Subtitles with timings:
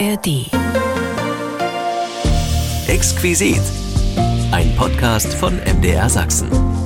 [0.00, 0.50] ARD.
[2.88, 3.60] Exquisit.
[4.50, 6.83] Ein Podcast von MDR Sachsen.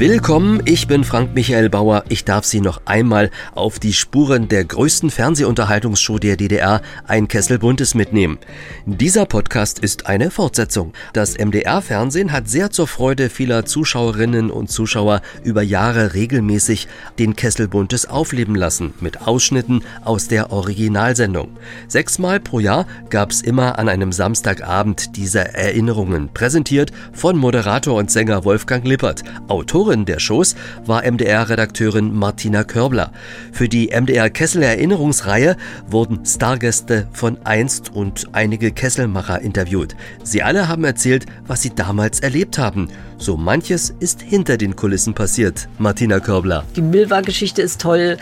[0.00, 2.04] Willkommen, ich bin Frank Michael Bauer.
[2.08, 7.58] Ich darf Sie noch einmal auf die Spuren der größten Fernsehunterhaltungsshow der DDR, ein Kessel
[7.58, 8.38] Buntes, mitnehmen.
[8.86, 10.94] Dieser Podcast ist eine Fortsetzung.
[11.12, 17.68] Das MDR-Fernsehen hat sehr zur Freude vieler Zuschauerinnen und Zuschauer über Jahre regelmäßig den Kessel
[17.68, 21.58] Buntes aufleben lassen, mit Ausschnitten aus der Originalsendung.
[21.88, 28.10] Sechsmal pro Jahr gab es immer an einem Samstagabend diese Erinnerungen, präsentiert von Moderator und
[28.10, 30.54] Sänger Wolfgang Lippert, Autorin Moderatorin der Shows
[30.86, 33.12] war MDR-Redakteurin Martina Körbler.
[33.52, 35.56] Für die MDR Kessel Erinnerungsreihe
[35.88, 39.96] wurden Stargäste von einst und einige Kesselmacher interviewt.
[40.22, 42.88] Sie alle haben erzählt, was sie damals erlebt haben.
[43.18, 45.68] So manches ist hinter den Kulissen passiert.
[45.78, 46.64] Martina Körbler.
[46.76, 48.16] Die Milva-Geschichte ist toll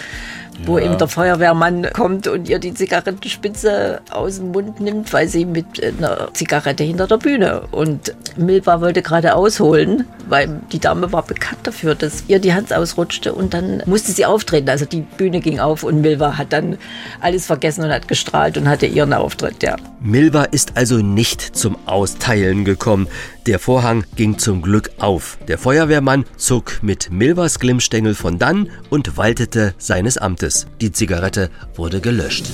[0.64, 5.44] wo eben der Feuerwehrmann kommt und ihr die Zigarettenspitze aus dem Mund nimmt, weil sie
[5.44, 7.62] mit einer Zigarette hinter der Bühne.
[7.70, 12.72] Und Milva wollte gerade ausholen, weil die Dame war bekannt dafür, dass ihr die Hand
[12.72, 14.68] ausrutschte und dann musste sie auftreten.
[14.68, 16.78] Also die Bühne ging auf und Milva hat dann
[17.20, 19.76] alles vergessen und hat gestrahlt und hatte ihren Auftritt, ja.
[20.00, 23.08] Milva ist also nicht zum Austeilen gekommen.
[23.46, 25.38] Der Vorhang ging zum Glück auf.
[25.48, 30.66] Der Feuerwehrmann zog mit Milvas Glimmstängel von dann und waltete seines Amtes.
[30.80, 32.46] Die Zigarette wurde gelöscht.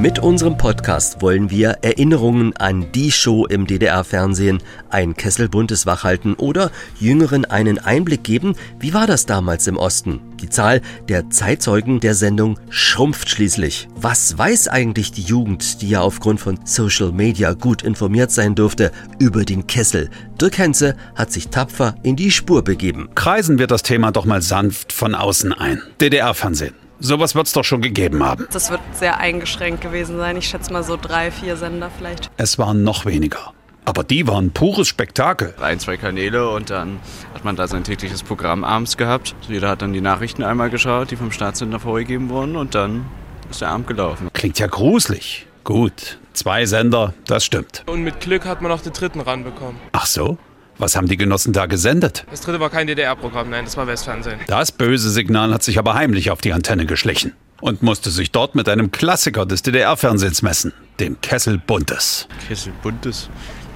[0.00, 6.32] Mit unserem Podcast wollen wir Erinnerungen an die Show im DDR-Fernsehen, ein Kessel buntes wachhalten
[6.36, 10.22] oder Jüngeren einen Einblick geben, wie war das damals im Osten.
[10.40, 13.88] Die Zahl der Zeitzeugen der Sendung schrumpft schließlich.
[13.94, 18.92] Was weiß eigentlich die Jugend, die ja aufgrund von Social Media gut informiert sein dürfte,
[19.18, 20.08] über den Kessel?
[20.40, 23.10] Dirk Henze hat sich tapfer in die Spur begeben.
[23.14, 25.82] Kreisen wir das Thema doch mal sanft von außen ein.
[26.00, 26.79] DDR-Fernsehen.
[27.00, 28.46] Sowas wird es doch schon gegeben haben.
[28.52, 30.36] Das wird sehr eingeschränkt gewesen sein.
[30.36, 32.30] Ich schätze mal so drei, vier Sender vielleicht.
[32.36, 33.52] Es waren noch weniger.
[33.86, 35.54] Aber die waren pures Spektakel.
[35.60, 37.00] Ein, zwei Kanäle und dann
[37.34, 39.34] hat man da sein tägliches Programm abends gehabt.
[39.48, 43.06] Jeder hat dann die Nachrichten einmal geschaut, die vom Staatssender vorgegeben wurden und dann
[43.50, 44.28] ist der Abend gelaufen.
[44.34, 45.46] Klingt ja gruselig.
[45.64, 47.82] Gut, zwei Sender, das stimmt.
[47.86, 49.76] Und mit Glück hat man auch den dritten ranbekommen.
[49.92, 50.38] Ach so?
[50.80, 52.24] Was haben die Genossen da gesendet?
[52.30, 54.40] Das dritte war kein DDR-Programm, nein, das war Westfernsehen.
[54.46, 58.54] Das böse Signal hat sich aber heimlich auf die Antenne geschlichen und musste sich dort
[58.54, 62.28] mit einem Klassiker des DDR-Fernsehens messen, dem Kessel Buntes.
[62.48, 63.28] Kessel Buntes?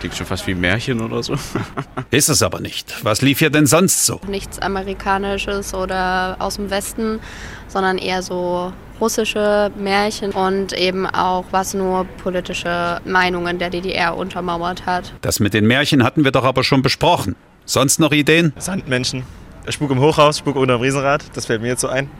[0.04, 1.34] Klingt schon fast wie Märchen oder so.
[2.10, 3.02] Ist es aber nicht.
[3.02, 4.20] Was lief hier denn sonst so?
[4.28, 7.20] Nichts Amerikanisches oder aus dem Westen,
[7.68, 14.84] sondern eher so russische Märchen und eben auch, was nur politische Meinungen der DDR untermauert
[14.84, 15.14] hat.
[15.22, 17.34] Das mit den Märchen hatten wir doch aber schon besprochen.
[17.64, 18.52] Sonst noch Ideen?
[18.58, 19.22] Sandmenschen.
[19.70, 22.10] Spuk im Hochhaus, Spuk unter dem Riesenrad, das fällt mir jetzt so ein.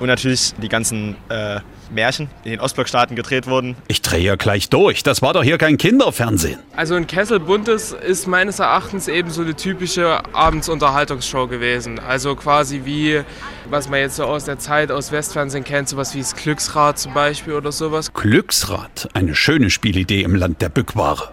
[0.00, 1.60] Und natürlich die ganzen äh,
[1.92, 3.76] Märchen, die in den Ostblockstaaten gedreht wurden.
[3.88, 5.02] Ich drehe ja gleich durch.
[5.02, 6.58] Das war doch hier kein Kinderfernsehen.
[6.76, 11.98] Also ein Kessel Buntes ist meines Erachtens eben so eine typische Abendsunterhaltungsshow gewesen.
[11.98, 13.22] Also quasi wie,
[13.68, 17.14] was man jetzt so aus der Zeit aus Westfernsehen kennt, sowas wie das Glücksrad zum
[17.14, 18.12] Beispiel oder sowas.
[18.12, 21.32] Glücksrad, eine schöne Spielidee im Land der Bückware.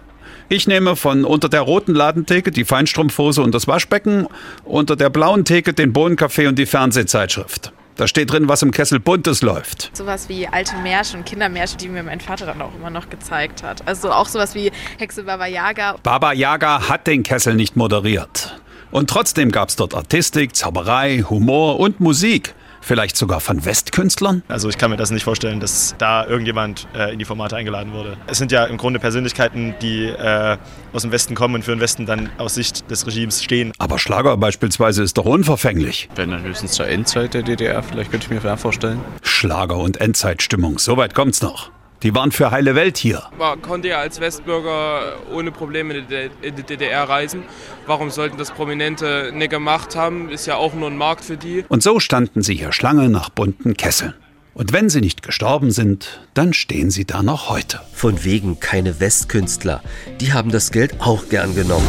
[0.52, 4.26] Ich nehme von unter der roten Ladentheke die Feinstrumpfhose und das Waschbecken,
[4.64, 7.72] unter der blauen Theke den Bohnenkaffee und die Fernsehzeitschrift.
[8.00, 9.94] Da steht drin, was im Kessel Buntes läuft.
[9.94, 13.62] Sowas wie alte Märchen und Kindermärchen, die mir mein Vater dann auch immer noch gezeigt
[13.62, 13.86] hat.
[13.86, 15.96] Also auch sowas wie Hexe Baba Yaga.
[16.02, 18.58] Baba Yaga hat den Kessel nicht moderiert.
[18.90, 22.54] Und trotzdem gab es dort Artistik, Zauberei, Humor und Musik.
[22.80, 24.42] Vielleicht sogar von Westkünstlern?
[24.48, 27.92] Also ich kann mir das nicht vorstellen, dass da irgendjemand äh, in die Formate eingeladen
[27.92, 28.16] wurde.
[28.26, 30.56] Es sind ja im Grunde Persönlichkeiten, die äh,
[30.92, 33.72] aus dem Westen kommen und für den Westen dann aus Sicht des Regimes stehen.
[33.78, 36.08] Aber Schlager beispielsweise ist doch unverfänglich.
[36.14, 39.00] Wenn dann höchstens zur Endzeit der DDR, vielleicht könnte ich mir vorstellen.
[39.22, 41.70] Schlager und Endzeitstimmung, soweit kommt's noch.
[42.02, 43.24] Die waren für heile Welt hier.
[43.38, 45.94] Man konnte ja als Westbürger ohne Probleme
[46.40, 47.42] in die DDR reisen.
[47.86, 50.30] Warum sollten das Prominente nicht gemacht haben?
[50.30, 51.64] Ist ja auch nur ein Markt für die.
[51.68, 54.14] Und so standen sie hier Schlange nach bunten Kesseln.
[54.54, 57.80] Und wenn sie nicht gestorben sind, dann stehen sie da noch heute.
[57.92, 59.82] Von wegen keine Westkünstler.
[60.20, 61.86] Die haben das Geld auch gern genommen.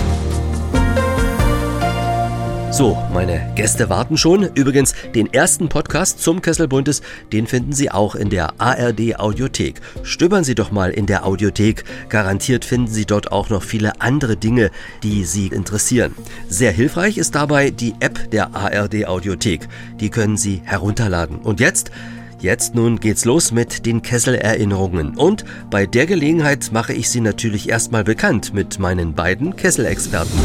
[2.72, 4.44] So, meine Gäste warten schon.
[4.56, 7.02] Übrigens, den ersten Podcast zum Kesselbuntes,
[7.34, 9.82] den finden Sie auch in der ARD Audiothek.
[10.04, 11.84] Stöbern Sie doch mal in der Audiothek.
[12.08, 14.72] Garantiert finden Sie dort auch noch viele andere Dinge,
[15.04, 16.16] die Sie interessieren.
[16.48, 19.68] Sehr hilfreich ist dabei die App der ARD Audiothek.
[20.00, 21.40] Die können Sie herunterladen.
[21.40, 21.92] Und jetzt
[22.40, 25.16] Jetzt nun geht's los mit den Kessel-Erinnerungen.
[25.16, 30.40] Und bei der Gelegenheit mache ich Sie natürlich erstmal bekannt mit meinen beiden Kesselexperten.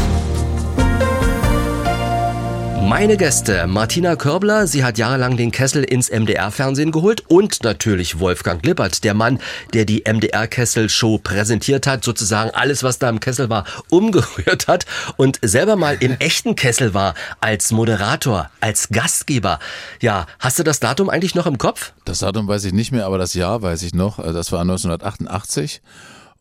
[2.83, 8.65] Meine Gäste, Martina Körbler, sie hat jahrelang den Kessel ins MDR-Fernsehen geholt und natürlich Wolfgang
[8.65, 9.39] Lippert, der Mann,
[9.73, 14.85] der die MDR-Kessel-Show präsentiert hat, sozusagen alles, was da im Kessel war, umgerührt hat
[15.17, 19.59] und selber mal im echten Kessel war, als Moderator, als Gastgeber.
[20.01, 21.93] Ja, hast du das Datum eigentlich noch im Kopf?
[22.05, 24.17] Das Datum weiß ich nicht mehr, aber das Jahr weiß ich noch.
[24.17, 25.81] Das war 1988.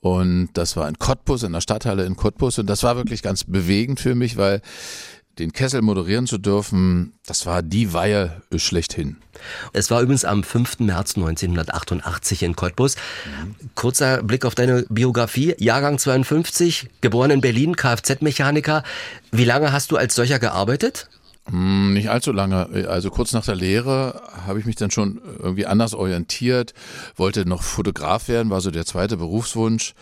[0.00, 2.58] Und das war in Cottbus, in der Stadthalle in Cottbus.
[2.58, 4.60] Und das war wirklich ganz bewegend für mich, weil
[5.38, 9.18] den Kessel moderieren zu dürfen, das war die Weihe schlechthin.
[9.72, 10.80] Es war übrigens am 5.
[10.80, 12.96] März 1988 in Cottbus.
[13.74, 15.54] Kurzer Blick auf deine Biografie.
[15.58, 18.82] Jahrgang 52, geboren in Berlin, Kfz-Mechaniker.
[19.30, 21.08] Wie lange hast du als solcher gearbeitet?
[21.48, 22.88] Hm, nicht allzu lange.
[22.88, 26.74] Also kurz nach der Lehre habe ich mich dann schon irgendwie anders orientiert,
[27.14, 29.94] wollte noch Fotograf werden, war so der zweite Berufswunsch.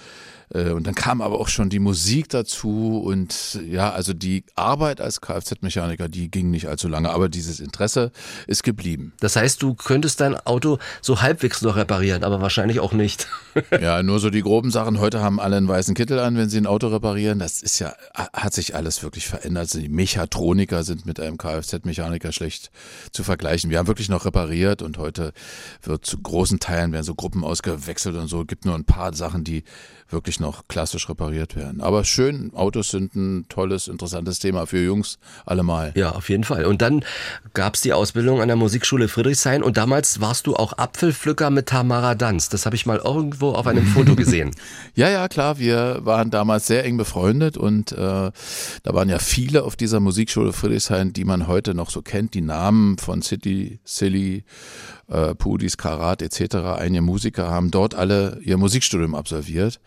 [0.53, 5.01] Äh, und dann kam aber auch schon die Musik dazu und ja, also die Arbeit
[5.01, 8.13] als Kfz-Mechaniker, die ging nicht allzu lange, aber dieses Interesse
[8.47, 9.13] ist geblieben.
[9.21, 13.29] Das heißt, du könntest dein Auto so halbwegs noch reparieren, aber wahrscheinlich auch nicht.
[13.81, 14.99] ja, nur so die groben Sachen.
[14.99, 17.39] Heute haben alle einen weißen Kittel an, wenn sie ein Auto reparieren.
[17.39, 19.73] Das ist ja, hat sich alles wirklich verändert.
[19.75, 22.71] Die Mechatroniker sind mit einem Kfz-Mechaniker schlecht
[23.13, 23.71] zu vergleichen.
[23.71, 25.33] Wir haben wirklich noch repariert und heute
[25.83, 28.43] wird zu großen Teilen werden so Gruppen ausgewechselt und so.
[28.43, 29.65] Es gibt nur ein paar Sachen, die
[30.09, 31.81] wirklich noch klassisch repariert werden.
[31.81, 35.93] Aber schön, Autos sind ein tolles, interessantes Thema für Jungs allemal.
[35.95, 36.65] Ja, auf jeden Fall.
[36.67, 37.05] Und dann
[37.53, 41.67] gab es die Ausbildung an der Musikschule Friedrichshain und damals warst du auch Apfelpflücker mit
[41.67, 42.49] Tamara Danz.
[42.49, 44.51] Das habe ich mal irgendwo auf einem Foto gesehen.
[44.95, 45.59] ja, ja, klar.
[45.59, 48.33] Wir waren damals sehr eng befreundet und äh, da
[48.85, 52.35] waren ja viele auf dieser Musikschule Friedrichshain, die man heute noch so kennt.
[52.35, 54.45] Die Namen von City, Silly,
[55.09, 56.57] äh, Pudis, Karat etc.
[56.79, 59.81] Einige Musiker haben dort alle ihr Musikstudium absolviert.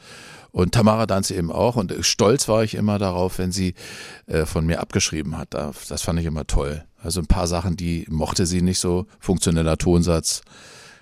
[0.58, 1.76] Und Tamara Danz eben auch.
[1.76, 3.76] Und stolz war ich immer darauf, wenn sie
[4.26, 5.54] äh, von mir abgeschrieben hat.
[5.54, 6.84] Das fand ich immer toll.
[7.00, 9.06] Also ein paar Sachen, die mochte sie nicht so.
[9.20, 10.42] Funktioneller Tonsatz,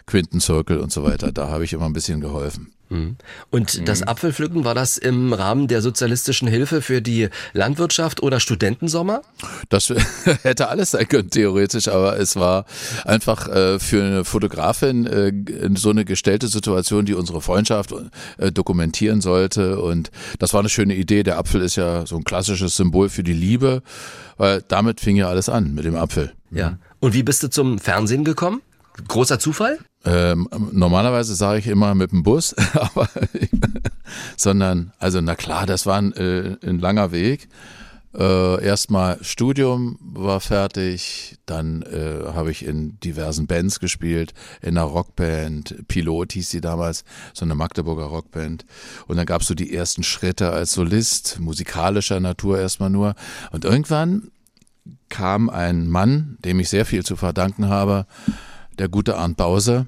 [0.08, 1.32] Quintenzirkel und so weiter.
[1.32, 2.74] Da habe ich immer ein bisschen geholfen.
[2.90, 3.18] Mhm.
[3.50, 3.86] Und mhm.
[3.86, 9.22] das Apfelpflücken, war das im Rahmen der sozialistischen Hilfe für die Landwirtschaft oder Studentensommer?
[9.70, 9.94] Das
[10.44, 12.66] hätte alles sein können, theoretisch, aber es war
[13.06, 15.34] einfach äh, für eine Fotografin äh,
[15.76, 17.94] so eine gestellte Situation, die unsere Freundschaft
[18.38, 19.80] äh, dokumentieren sollte.
[19.80, 21.24] Und das war eine schöne Idee.
[21.24, 23.82] Der Apfel ist ja so ein klassisches Symbol für die Liebe,
[24.38, 26.34] weil damit fing ja alles an mit dem Apfel.
[26.52, 26.78] Ja.
[27.00, 28.62] Und wie bist du zum Fernsehen gekommen?
[29.08, 29.80] Großer Zufall?
[30.06, 33.10] Ähm, normalerweise sage ich immer mit dem Bus, aber
[34.38, 37.48] sondern, also na klar, das war ein, äh, ein langer Weg.
[38.18, 44.88] Äh, Erstmal Studium war fertig, dann äh, habe ich in diversen Bands gespielt, in einer
[44.88, 47.04] Rockband, Pilot hieß sie damals,
[47.34, 48.66] so eine Magdeburger Rockband.
[49.08, 53.16] Und dann gab es so die ersten Schritte als Solist, musikalischer Natur erstmal nur.
[53.52, 54.32] Und irgendwann
[55.10, 58.06] kam ein Mann, dem ich sehr viel zu verdanken habe,
[58.78, 59.88] der gute Arndt Bause,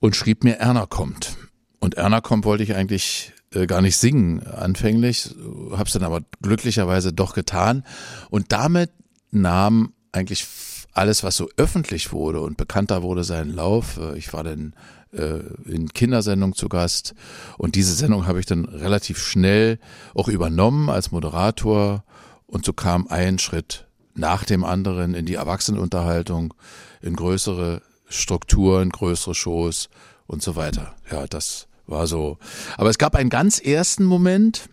[0.00, 1.36] und schrieb mir, Erna kommt.
[1.78, 5.34] Und Erna kommt wollte ich eigentlich äh, gar nicht singen anfänglich,
[5.72, 7.84] hab's dann aber glücklicherweise doch getan.
[8.30, 8.90] Und damit
[9.30, 10.46] nahm eigentlich
[10.92, 13.98] alles, was so öffentlich wurde und bekannter wurde, seinen Lauf.
[13.98, 14.74] Äh, ich war dann
[15.12, 17.14] äh, in Kindersendung zu Gast
[17.58, 19.78] und diese Sendung habe ich dann relativ schnell
[20.14, 22.04] auch übernommen als Moderator
[22.46, 26.54] und so kam ein Schritt nach dem anderen in die Erwachsenenunterhaltung,
[27.00, 29.88] in größere Strukturen, größere Shows
[30.26, 30.94] und so weiter.
[31.10, 32.38] Ja, das war so.
[32.76, 34.68] Aber es gab einen ganz ersten Moment,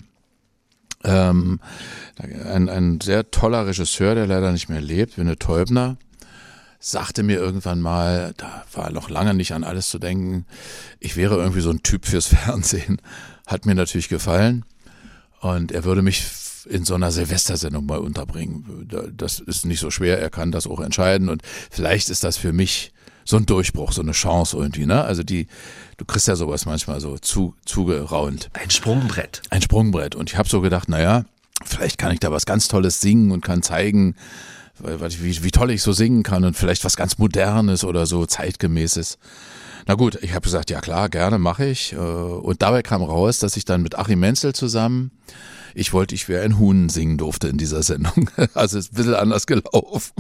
[1.04, 1.60] ähm,
[2.18, 5.98] ein, ein sehr toller Regisseur, der leider nicht mehr lebt, Winne Teubner,
[6.80, 10.46] sagte mir irgendwann mal, da war noch lange nicht an alles zu denken,
[11.00, 13.02] ich wäre irgendwie so ein Typ fürs Fernsehen.
[13.46, 14.66] Hat mir natürlich gefallen.
[15.40, 16.24] Und er würde mich
[16.66, 18.88] in so einer Silvestersendung mal unterbringen.
[19.16, 21.30] Das ist nicht so schwer, er kann das auch entscheiden.
[21.30, 21.42] Und
[21.72, 22.92] vielleicht ist das für mich
[23.28, 25.04] so ein Durchbruch, so eine Chance irgendwie, ne?
[25.04, 25.48] Also die,
[25.98, 28.50] du kriegst ja sowas manchmal so zu, zugeraunt.
[28.54, 29.42] Ein Sprungbrett.
[29.50, 30.16] Ein Sprungbrett.
[30.16, 31.26] Und ich habe so gedacht, naja,
[31.66, 34.16] vielleicht kann ich da was ganz Tolles singen und kann zeigen,
[34.80, 39.18] wie, wie toll ich so singen kann und vielleicht was ganz Modernes oder so zeitgemäßes.
[39.88, 41.94] Na gut, ich habe gesagt, ja klar, gerne mache ich.
[41.94, 45.12] Äh, und dabei kam raus, dass ich dann mit Achim Menzel zusammen,
[45.76, 48.30] ich wollte, ich wäre ein Huhn singen durfte in dieser Sendung.
[48.54, 50.14] Also ist ein bisschen anders gelaufen.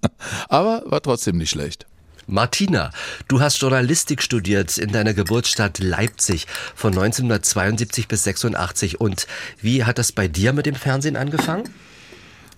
[0.48, 1.86] Aber war trotzdem nicht schlecht.
[2.30, 2.92] Martina,
[3.26, 6.46] du hast Journalistik studiert in deiner Geburtsstadt Leipzig
[6.76, 9.00] von 1972 bis 86.
[9.00, 9.26] Und
[9.60, 11.64] wie hat das bei dir mit dem Fernsehen angefangen?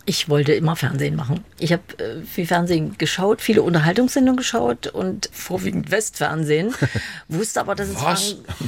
[0.04, 1.44] Ich wollte immer Fernsehen machen.
[1.58, 6.74] Ich habe äh, viel Fernsehen geschaut, viele Unterhaltungssendungen geschaut und vorwiegend Westfernsehen.
[7.28, 8.18] wusste aber, dass es Frank,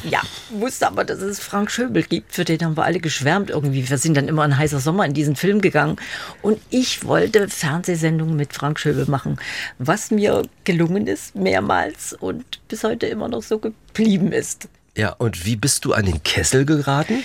[0.09, 2.33] ja, wusste aber, dass es Frank Schöbel gibt.
[2.33, 3.89] Für den haben wir alle geschwärmt irgendwie.
[3.89, 5.97] Wir sind dann immer ein heißer Sommer in diesen Film gegangen
[6.43, 9.39] und ich wollte Fernsehsendungen mit Frank Schöbel machen,
[9.79, 14.69] was mir gelungen ist mehrmals und bis heute immer noch so geblieben ist.
[14.97, 17.25] Ja, und wie bist du an den Kessel geraten?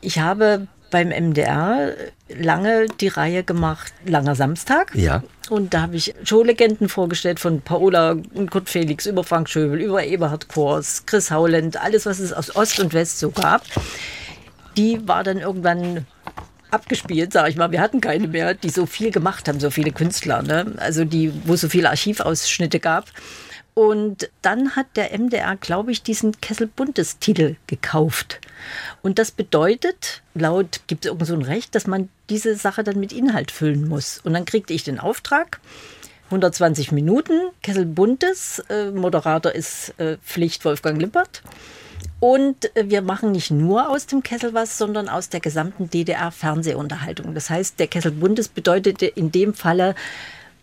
[0.00, 1.94] Ich habe beim MDR
[2.28, 4.94] lange die Reihe gemacht, Langer Samstag.
[4.94, 5.22] Ja.
[5.50, 10.04] Und da habe ich Showlegenden vorgestellt von Paola und Kurt Felix über Frank Schöbel, über
[10.04, 13.62] Eberhard Kors, Chris Hauland, alles, was es aus Ost und West so gab.
[14.76, 16.06] Die war dann irgendwann
[16.70, 17.72] abgespielt, sage ich mal.
[17.72, 20.42] Wir hatten keine mehr, die so viel gemacht haben, so viele Künstler.
[20.42, 20.74] Ne?
[20.76, 23.06] Also die, wo es so viele Archivausschnitte gab.
[23.78, 28.40] Und dann hat der MDR, glaube ich, diesen Kessel Bundestitel gekauft.
[29.02, 32.98] Und das bedeutet, laut gibt es irgend so ein Recht, dass man diese Sache dann
[32.98, 34.18] mit Inhalt füllen muss.
[34.24, 35.60] Und dann kriegte ich den Auftrag.
[36.24, 41.44] 120 Minuten, Kessel Buntes, äh, Moderator ist äh, Pflicht Wolfgang Lippert.
[42.18, 47.32] Und äh, wir machen nicht nur aus dem Kessel was, sondern aus der gesamten DDR-Fernsehunterhaltung.
[47.32, 49.94] Das heißt, der Kessel Bundes bedeutete in dem Falle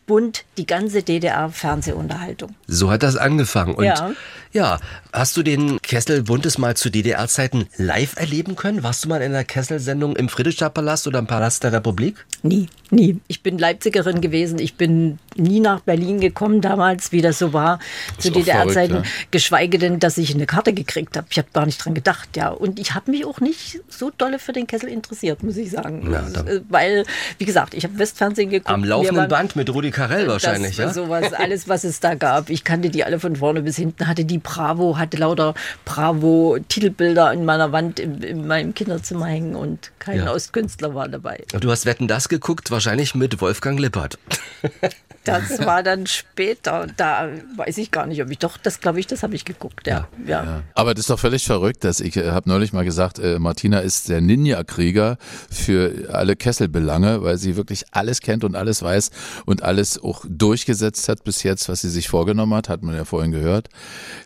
[0.05, 2.55] Bund die ganze DDR-Fernsehunterhaltung.
[2.67, 3.73] So hat das angefangen.
[3.75, 4.11] Und Ja.
[4.51, 4.79] ja,
[5.13, 8.83] hast du den Kessel Buntes mal zu DDR-Zeiten live erleben können?
[8.83, 12.25] Warst du mal in einer Kessel-Sendung im Friedrichstadtpalast oder im Palast der Republik?
[12.43, 13.19] Nie, nie.
[13.27, 14.59] Ich bin Leipzigerin gewesen.
[14.59, 17.79] Ich bin nie nach Berlin gekommen damals, wie das so war
[18.19, 18.91] zu DDR-Zeiten.
[18.93, 21.27] verrückt, Geschweige denn, dass ich eine Karte gekriegt habe.
[21.31, 22.49] Ich habe gar nicht dran gedacht, ja.
[22.49, 26.11] Und ich habe mich auch nicht so dolle für den Kessel interessiert, muss ich sagen.
[26.11, 27.05] Ja, Äh, Weil,
[27.37, 28.69] wie gesagt, ich habe Westfernsehen geguckt.
[28.69, 31.03] Am laufenden Band mit Rudi Carell wahrscheinlich, das, ja?
[31.03, 32.49] Sowas, alles, was es da gab.
[32.49, 34.07] Ich kannte die alle von vorne bis hinten.
[34.07, 35.53] Hatte die Bravo, hatte lauter
[35.85, 40.31] Bravo-Titelbilder in meiner Wand in, in meinem Kinderzimmer hängen und kein Ja.
[40.33, 41.43] Ostkünstler war dabei.
[41.61, 44.19] Du hast Wetten das geguckt, wahrscheinlich mit Wolfgang Lippert.
[45.25, 46.87] Das war dann später.
[46.95, 49.87] Da weiß ich gar nicht, ob ich doch, das glaube ich, das habe ich geguckt.
[49.87, 50.43] Ja, ja.
[50.43, 50.63] Ja.
[50.73, 53.79] Aber das ist doch völlig verrückt, dass ich äh, habe neulich mal gesagt, äh, Martina
[53.79, 55.17] ist der Ninja-Krieger
[55.49, 59.11] für alle Kesselbelange, weil sie wirklich alles kennt und alles weiß
[59.45, 63.05] und alles auch durchgesetzt hat bis jetzt, was sie sich vorgenommen hat, hat man ja
[63.05, 63.69] vorhin gehört.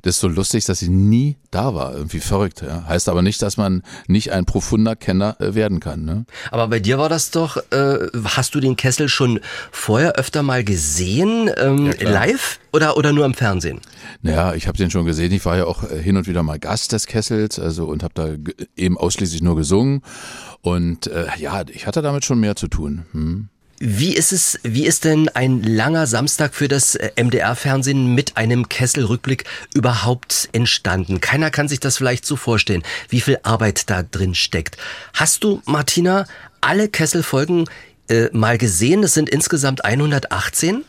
[0.02, 1.94] Das ist so lustig, dass sie nie da war.
[1.94, 2.62] Irgendwie verrückt.
[2.62, 2.86] Ja.
[2.88, 6.06] Heißt aber nicht, dass man nicht ein profunder Kenner äh, werden kann.
[6.06, 6.26] Ne?
[6.52, 9.40] Aber bei dir war das doch, äh, hast du den Kessel schon
[9.72, 10.89] vorher öfter mal gesehen,
[11.58, 12.12] ähm, klar.
[12.12, 13.82] live oder, oder nur im Fernsehen?
[14.22, 15.32] Naja, ich habe den schon gesehen.
[15.32, 18.14] Ich war ja auch äh, hin und wieder mal Gast des Kessels, also und habe
[18.14, 20.02] da eben ausschließlich nur gesungen.
[20.62, 23.06] Und äh, ja, ich hatte damit schon mehr zu tun.
[23.12, 23.50] Hm.
[23.82, 28.68] Wie ist es, wie ist denn ein langer Samstag für das äh, MDR-Fernsehen mit einem
[28.68, 31.22] Kesselrückblick überhaupt entstanden?
[31.22, 34.76] Keiner kann sich das vielleicht so vorstellen, wie viel Arbeit da drin steckt.
[35.14, 36.26] Hast du, Martina,
[36.60, 37.70] alle Kesselfolgen
[38.10, 39.04] äh, mal gesehen?
[39.04, 40.84] Es sind insgesamt 118.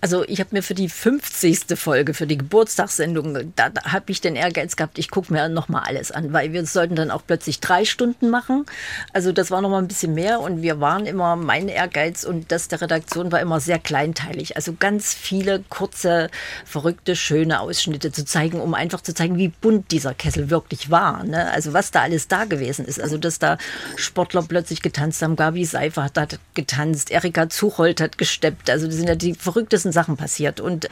[0.00, 1.76] Also ich habe mir für die 50.
[1.76, 5.82] Folge, für die Geburtstagssendung, da, da habe ich den Ehrgeiz gehabt, ich gucke mir nochmal
[5.86, 8.64] alles an, weil wir sollten dann auch plötzlich drei Stunden machen.
[9.12, 12.68] Also das war nochmal ein bisschen mehr und wir waren immer, mein Ehrgeiz und das
[12.68, 14.56] der Redaktion war immer sehr kleinteilig.
[14.56, 16.30] Also ganz viele kurze,
[16.64, 21.24] verrückte, schöne Ausschnitte zu zeigen, um einfach zu zeigen, wie bunt dieser Kessel wirklich war.
[21.24, 21.50] Ne?
[21.50, 23.00] Also was da alles da gewesen ist.
[23.00, 23.58] Also dass da
[23.96, 28.70] Sportler plötzlich getanzt haben, Gabi Seifert hat getanzt, Erika Zuchold hat gesteppt.
[28.70, 30.60] Also das sind ja die verrücktesten Sachen passiert.
[30.60, 30.88] Und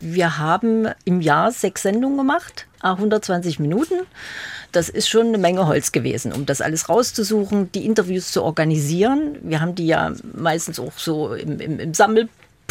[0.00, 4.06] wir haben im Jahr sechs Sendungen gemacht, à 120 Minuten.
[4.72, 9.38] Das ist schon eine Menge Holz gewesen, um das alles rauszusuchen, die Interviews zu organisieren.
[9.42, 11.94] Wir haben die ja meistens auch so im, im, im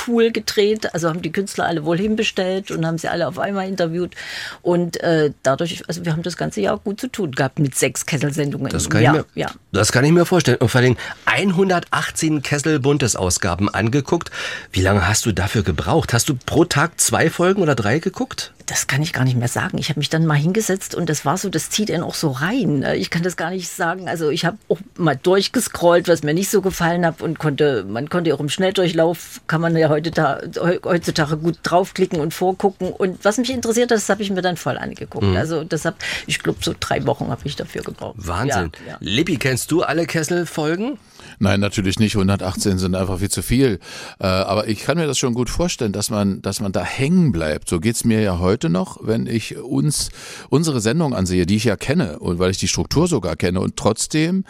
[0.10, 3.68] Sammelpool gedreht, also haben die Künstler alle wohl hinbestellt und haben sie alle auf einmal
[3.68, 4.16] interviewt.
[4.62, 8.06] Und äh, dadurch, also wir haben das ganze Jahr gut zu tun gehabt mit sechs
[8.06, 9.13] Kesselsendungen Das kann, ich Jahr.
[9.13, 9.51] mir, ja.
[9.72, 10.58] das kann ich mir vorstellen.
[10.58, 14.32] Und vor allem 118 Kessel-Buntes-Ausgaben angeguckt.
[14.72, 16.13] Wie lange hast du dafür gebraucht?
[16.13, 18.54] Hast du pro Tag zwei Folgen oder drei geguckt?
[18.70, 19.80] Das kann ich gar nicht mehr sagen.
[19.80, 22.30] Ich habe mich dann mal hingesetzt und das war so, das zieht einen auch so
[22.30, 22.86] rein.
[22.96, 24.08] Ich kann das gar nicht sagen.
[24.08, 28.10] Also ich habe auch mal durchgescrollt, was mir nicht so gefallen hat und konnte, man
[28.10, 32.92] konnte auch im Schnelldurchlauf, kann man ja heutzutage gut draufklicken und vorgucken.
[32.94, 35.26] Und was mich interessiert hat, das habe ich mir dann voll angeguckt.
[35.26, 35.38] Mhm.
[35.38, 35.96] Also deshalb,
[36.28, 38.18] ich glaube, so drei Wochen habe ich dafür gebraucht.
[38.20, 38.72] Wahnsinn.
[38.86, 38.98] Ja, ja.
[39.00, 41.00] Lippi, kennst du alle Kessel-Folgen?
[41.41, 42.15] Nein, natürlich nicht.
[42.15, 43.79] 118 sind einfach viel zu viel.
[44.19, 47.31] Äh, aber ich kann mir das schon gut vorstellen, dass man, dass man da hängen
[47.31, 47.69] bleibt.
[47.69, 50.10] So geht's mir ja heute noch, wenn ich uns
[50.50, 53.62] unsere Sendung ansehe, die ich ja kenne und weil ich die Struktur sogar kenne.
[53.62, 54.43] Und trotzdem,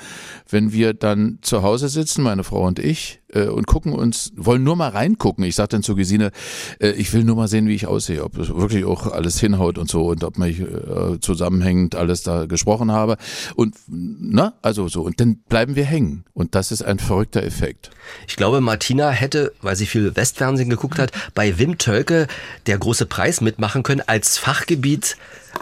[0.49, 4.63] wenn wir dann zu Hause sitzen, meine Frau und ich, äh, und gucken uns, wollen
[4.63, 5.43] nur mal reingucken.
[5.43, 6.31] Ich sage dann zu Gesine,
[6.79, 9.77] äh, ich will nur mal sehen, wie ich aussehe, ob das wirklich auch alles hinhaut
[9.77, 13.17] und so und ob ich äh, zusammenhängend alles da gesprochen habe.
[13.55, 15.01] Und na, also so.
[15.01, 16.25] Und dann bleiben wir hängen.
[16.33, 17.91] Und das ist ein verrückter Effekt.
[18.27, 22.27] Ich glaube, Martina hätte, weil sie viel Westfernsehen geguckt hat, bei Wim Tölke
[22.65, 25.17] der große Preis mitmachen können als Fachgebiet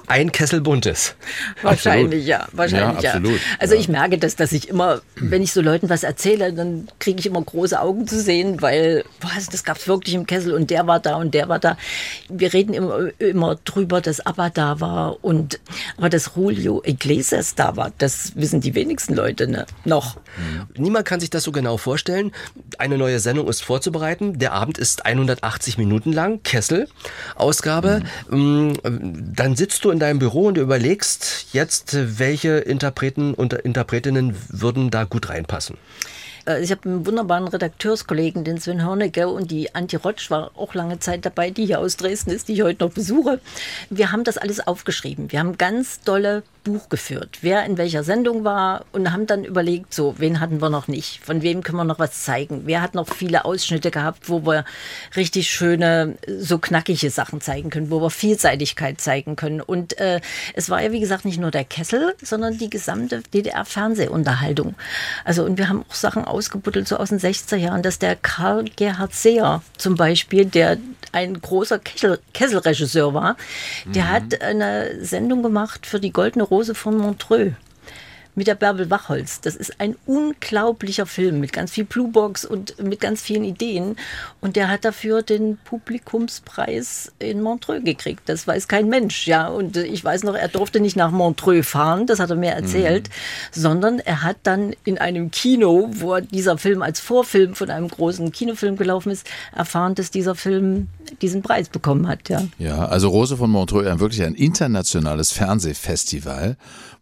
[0.08, 1.16] ein Kessel buntes.
[1.62, 2.28] Wahrscheinlich absolut.
[2.28, 3.14] ja, wahrscheinlich ja.
[3.14, 3.40] Absolut.
[3.60, 3.80] Also ja.
[3.80, 7.26] ich merke das, dass ich immer, wenn ich so Leuten was erzähle, dann kriege ich
[7.26, 10.88] immer große Augen zu sehen, weil was, das gab es wirklich im Kessel und der
[10.88, 11.78] war da und der war da.
[12.30, 15.60] Wir reden immer, immer drüber, dass Abba da war und
[15.98, 19.66] aber dass Julio Iglesias da war, das wissen die wenigsten Leute ne?
[19.86, 20.16] noch.
[20.16, 20.68] Mhm.
[20.78, 22.32] Niemand kann sich das so genau vorstellen.
[22.78, 24.38] Eine neue Sendung ist vorzubereiten.
[24.40, 26.88] Der Abend ist 180 Minuten lang, Kessel,
[27.36, 28.02] Ausgabe.
[28.30, 28.74] Mhm.
[29.36, 35.04] Dann sitzt du in deinem Büro und überlegst jetzt, welche Interpreten und Interpretinnen würden da
[35.04, 35.78] gut reinpassen.
[36.48, 40.74] Äh, ich habe einen wunderbaren Redakteurskollegen, den Sven Hörnecke und die Antje Rotsch war auch
[40.74, 43.40] lange Zeit dabei, die hier aus Dresden ist, die ich heute noch besuche.
[43.90, 45.32] Wir haben das alles aufgeschrieben.
[45.32, 46.44] Wir haben ganz dolle
[46.74, 50.70] Buch geführt, wer in welcher Sendung war und haben dann überlegt, so, wen hatten wir
[50.70, 54.30] noch nicht, von wem können wir noch was zeigen, wer hat noch viele Ausschnitte gehabt,
[54.30, 54.66] wo wir
[55.16, 59.62] richtig schöne, so knackige Sachen zeigen können, wo wir Vielseitigkeit zeigen können.
[59.62, 60.22] Und äh,
[60.54, 64.76] es war ja, wie gesagt, nicht nur der Kessel, sondern die gesamte DDR-Fernsehunterhaltung.
[65.24, 68.66] Also, und wir haben auch Sachen ausgebuddelt, so aus den 60er Jahren, dass der Karl
[68.76, 70.78] Gerhard Seher zum Beispiel, der
[71.12, 73.38] ein großer Kessel, Kesselregisseur war,
[73.86, 74.10] der mhm.
[74.10, 77.54] hat eine Sendung gemacht für die Goldene Rose von Montreux
[78.38, 79.42] mit der Bärbel Wachholz.
[79.42, 83.96] Das ist ein unglaublicher Film mit ganz viel Bluebox und mit ganz vielen Ideen.
[84.42, 88.22] Und der hat dafür den Publikumspreis in Montreux gekriegt.
[88.28, 89.48] Das weiß kein Mensch, ja.
[89.48, 93.10] Und ich weiß noch, er durfte nicht nach Montreux fahren, das hat er mir erzählt,
[93.10, 93.60] mhm.
[93.60, 98.32] sondern er hat dann in einem Kino, wo dieser Film als Vorfilm von einem großen
[98.32, 100.90] Kinofilm gelaufen ist, erfahren, dass dieser Film
[101.24, 102.44] diesen Preis bekommen hat, ja.
[102.60, 106.56] Ja, also Rose von Montreux, ein wirklich ein internationales Fernsehfestival,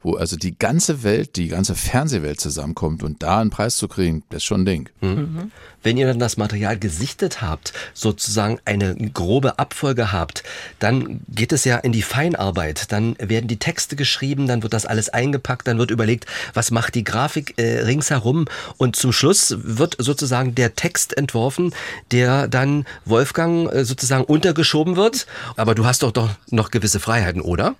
[0.06, 4.24] wo also die ganze Welt, die ganze Fernsehwelt zusammenkommt und da einen Preis zu kriegen,
[4.29, 4.89] das ist schon ein Ding.
[5.01, 5.51] Mhm.
[5.84, 10.44] Wenn ihr dann das Material gesichtet habt, sozusagen eine grobe Abfolge habt,
[10.79, 12.91] dann geht es ja in die Feinarbeit.
[12.91, 16.96] Dann werden die Texte geschrieben, dann wird das alles eingepackt, dann wird überlegt, was macht
[16.96, 18.46] die Grafik äh, ringsherum
[18.77, 21.74] und zum Schluss wird sozusagen der Text entworfen,
[22.12, 25.27] der dann Wolfgang äh, sozusagen untergeschoben wird.
[25.55, 27.75] Aber du hast doch doch noch gewisse Freiheiten, oder?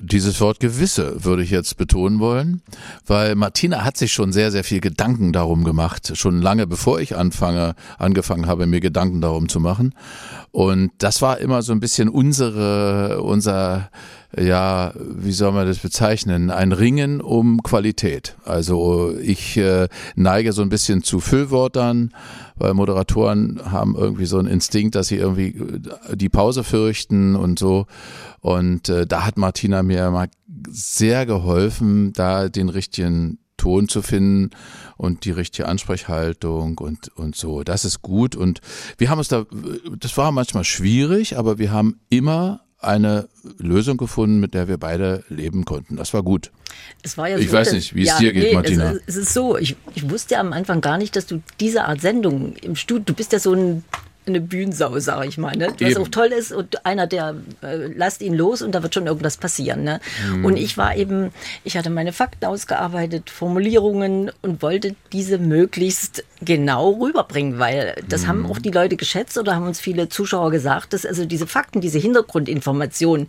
[0.00, 2.62] Dieses Wort gewisse würde ich jetzt betonen wollen,
[3.06, 7.16] weil Martina hat sich schon sehr, sehr viel Gedanken darum gemacht, schon lange bevor ich
[7.16, 9.94] anfange, angefangen habe, mir Gedanken darum zu machen.
[10.52, 13.90] Und das war immer so ein bisschen unsere, unser,
[14.36, 16.50] ja, wie soll man das bezeichnen?
[16.50, 18.36] Ein Ringen um Qualität.
[18.44, 22.14] Also ich äh, neige so ein bisschen zu Füllwörtern,
[22.56, 25.56] weil Moderatoren haben irgendwie so einen Instinkt, dass sie irgendwie
[26.10, 27.86] äh, die Pause fürchten und so.
[28.40, 30.28] Und äh, da hat Martina mir mal
[30.68, 34.50] sehr geholfen, da den richtigen Ton zu finden
[34.98, 37.62] und die richtige Ansprechhaltung und, und so.
[37.64, 38.36] Das ist gut.
[38.36, 38.60] Und
[38.98, 39.46] wir haben uns da,
[39.98, 45.24] das war manchmal schwierig, aber wir haben immer eine Lösung gefunden, mit der wir beide
[45.28, 45.96] leben konnten.
[45.96, 46.50] Das war gut.
[47.02, 48.92] Es war ja ich so, weiß nicht, wie es ja, dir geht, nee, Martina.
[48.92, 51.84] Es, es, ist so, ich, ich wusste ja am Anfang gar nicht, dass du diese
[51.84, 53.84] Art Sendung im Studio, du bist ja so ein
[54.28, 55.56] eine Bühnensau, sage ich mal.
[55.56, 55.68] Ne?
[55.80, 56.02] Was Eben.
[56.02, 59.36] auch toll ist und einer, der äh, lasst ihn los und da wird schon irgendwas
[59.36, 59.84] passieren.
[59.84, 60.00] Ne?
[60.30, 60.44] Mhm.
[60.44, 61.30] Und ich war eben,
[61.64, 68.28] ich hatte meine Fakten ausgearbeitet, Formulierungen und wollte diese möglichst genau rüberbringen, weil das mhm.
[68.28, 71.80] haben auch die Leute geschätzt oder haben uns viele Zuschauer gesagt, dass also diese Fakten,
[71.80, 73.28] diese Hintergrundinformationen,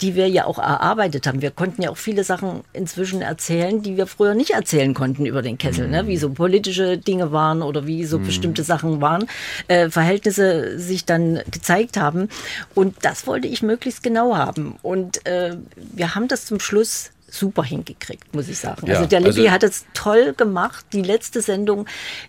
[0.00, 3.96] die wir ja auch erarbeitet haben, wir konnten ja auch viele Sachen inzwischen erzählen, die
[3.96, 6.02] wir früher nicht erzählen konnten über den Kessel, ne?
[6.02, 6.08] mhm.
[6.08, 6.12] ne?
[6.12, 8.26] wie so politische Dinge waren oder wie so mhm.
[8.26, 9.26] bestimmte Sachen waren,
[9.68, 12.28] äh, Verhältnisse Ergebnisse sich dann gezeigt haben.
[12.74, 14.76] Und das wollte ich möglichst genau haben.
[14.82, 18.86] Und äh, wir haben das zum Schluss super hingekriegt, muss ich sagen.
[18.86, 20.86] Ja, also der Libby also hat es toll gemacht.
[20.92, 21.86] Die letzte Sendung,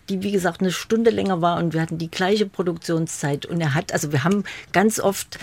[0.09, 3.75] die wie gesagt eine Stunde länger war und wir hatten die gleiche Produktionszeit und er
[3.75, 5.37] hat, also wir haben ganz oft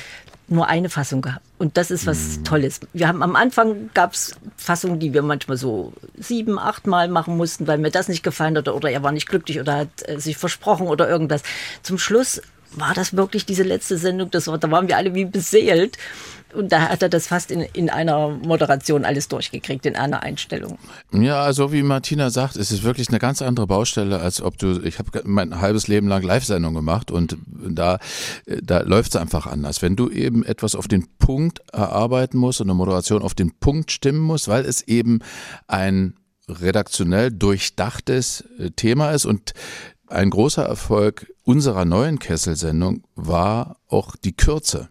[0.53, 1.45] nur eine Fassung gehabt.
[1.59, 2.45] Und das ist was mhm.
[2.45, 2.81] Tolles.
[2.93, 7.37] Wir haben am Anfang gab es Fassungen, die wir manchmal so sieben, acht Mal machen
[7.37, 10.19] mussten, weil mir das nicht gefallen hat oder er war nicht glücklich oder hat äh,
[10.19, 11.43] sich versprochen oder irgendwas.
[11.83, 12.43] Zum Schluss
[12.77, 14.31] war das wirklich diese letzte Sendung?
[14.31, 15.99] Das war, da waren wir alle wie beseelt.
[16.55, 20.79] Und da hat er das fast in, in einer Moderation alles durchgekriegt, in einer Einstellung.
[21.13, 24.83] Ja, also wie Martina sagt, es ist wirklich eine ganz andere Baustelle, als ob du,
[24.83, 27.99] ich habe mein halbes Leben lang Live-Sendung gemacht und da,
[28.47, 29.81] da läuft es einfach anders.
[29.81, 33.91] Wenn du eben etwas auf den Punkt erarbeiten musst und eine Moderation auf den Punkt
[33.91, 35.21] stimmen muss, weil es eben
[35.69, 36.15] ein
[36.49, 39.53] redaktionell durchdachtes äh, Thema ist und
[40.13, 44.89] ein großer Erfolg unserer neuen Kesselsendung war auch die Kürze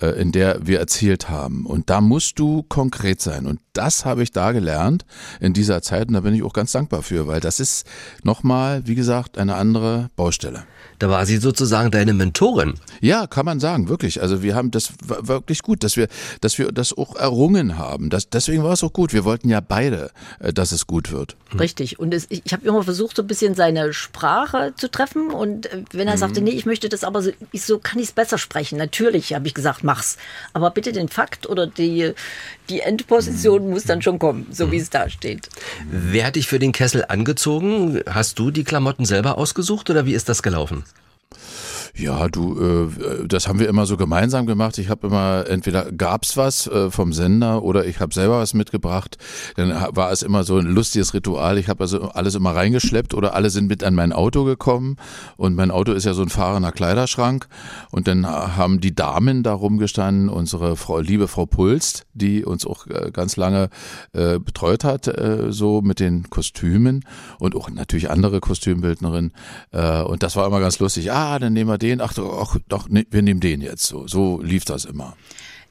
[0.00, 1.66] äh, in der wir erzielt haben.
[1.66, 3.46] Und da musst du konkret sein.
[3.46, 5.04] Und das habe ich da gelernt
[5.40, 7.86] in dieser Zeit und da bin ich auch ganz dankbar für, weil das ist
[8.22, 10.64] nochmal, wie gesagt, eine andere Baustelle.
[10.98, 12.74] Da war sie sozusagen deine Mentorin.
[13.00, 14.20] Ja, kann man sagen, wirklich.
[14.20, 16.08] Also wir haben das wirklich gut, dass wir,
[16.40, 18.10] dass wir das auch errungen haben.
[18.10, 19.12] Das, deswegen war es auch gut.
[19.12, 21.36] Wir wollten ja beide, äh, dass es gut wird.
[21.58, 21.98] Richtig.
[21.98, 25.30] Und es, ich habe immer versucht, so ein bisschen seine Sprache zu treffen.
[25.30, 26.18] Und äh, wenn er mhm.
[26.18, 28.78] sagte, nee, ich möchte das aber so, ich, so kann ich es besser sprechen.
[28.78, 30.16] Natürlich habe ich gesagt, mach's.
[30.52, 32.12] Aber bitte den Fakt oder die,
[32.68, 33.70] die Endposition mhm.
[33.70, 34.72] muss dann schon kommen, so mhm.
[34.72, 35.48] wie es da steht.
[35.90, 38.00] Wer hat dich für den Kessel angezogen?
[38.08, 40.84] Hast du die Klamotten selber ausgesucht oder wie ist das gelaufen?
[41.98, 44.78] Ja, du, äh, das haben wir immer so gemeinsam gemacht.
[44.78, 49.18] Ich habe immer, entweder gab's was äh, vom Sender oder ich habe selber was mitgebracht.
[49.56, 51.58] Dann war es immer so ein lustiges Ritual.
[51.58, 54.94] Ich habe also alles immer reingeschleppt oder alle sind mit an mein Auto gekommen
[55.36, 57.48] und mein Auto ist ja so ein fahrender Kleiderschrank
[57.90, 62.86] und dann haben die Damen da rumgestanden, unsere Frau, liebe Frau Pulst, die uns auch
[62.86, 63.70] äh, ganz lange
[64.12, 67.04] äh, betreut hat, äh, so mit den Kostümen
[67.40, 69.32] und auch natürlich andere Kostümbildnerinnen.
[69.72, 71.10] Äh, und das war immer ganz lustig.
[71.10, 73.84] Ah, dann nehmen wir den den, ach, ach doch, nee, wir nehmen den jetzt.
[73.84, 75.16] So, so lief das immer.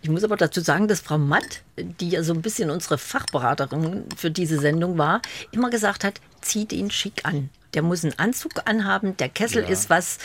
[0.01, 4.05] Ich muss aber dazu sagen, dass Frau Matt, die ja so ein bisschen unsere Fachberaterin
[4.15, 7.49] für diese Sendung war, immer gesagt hat, zieht ihn schick an.
[7.73, 9.69] Der muss einen Anzug anhaben, der Kessel ja.
[9.69, 10.19] ist was,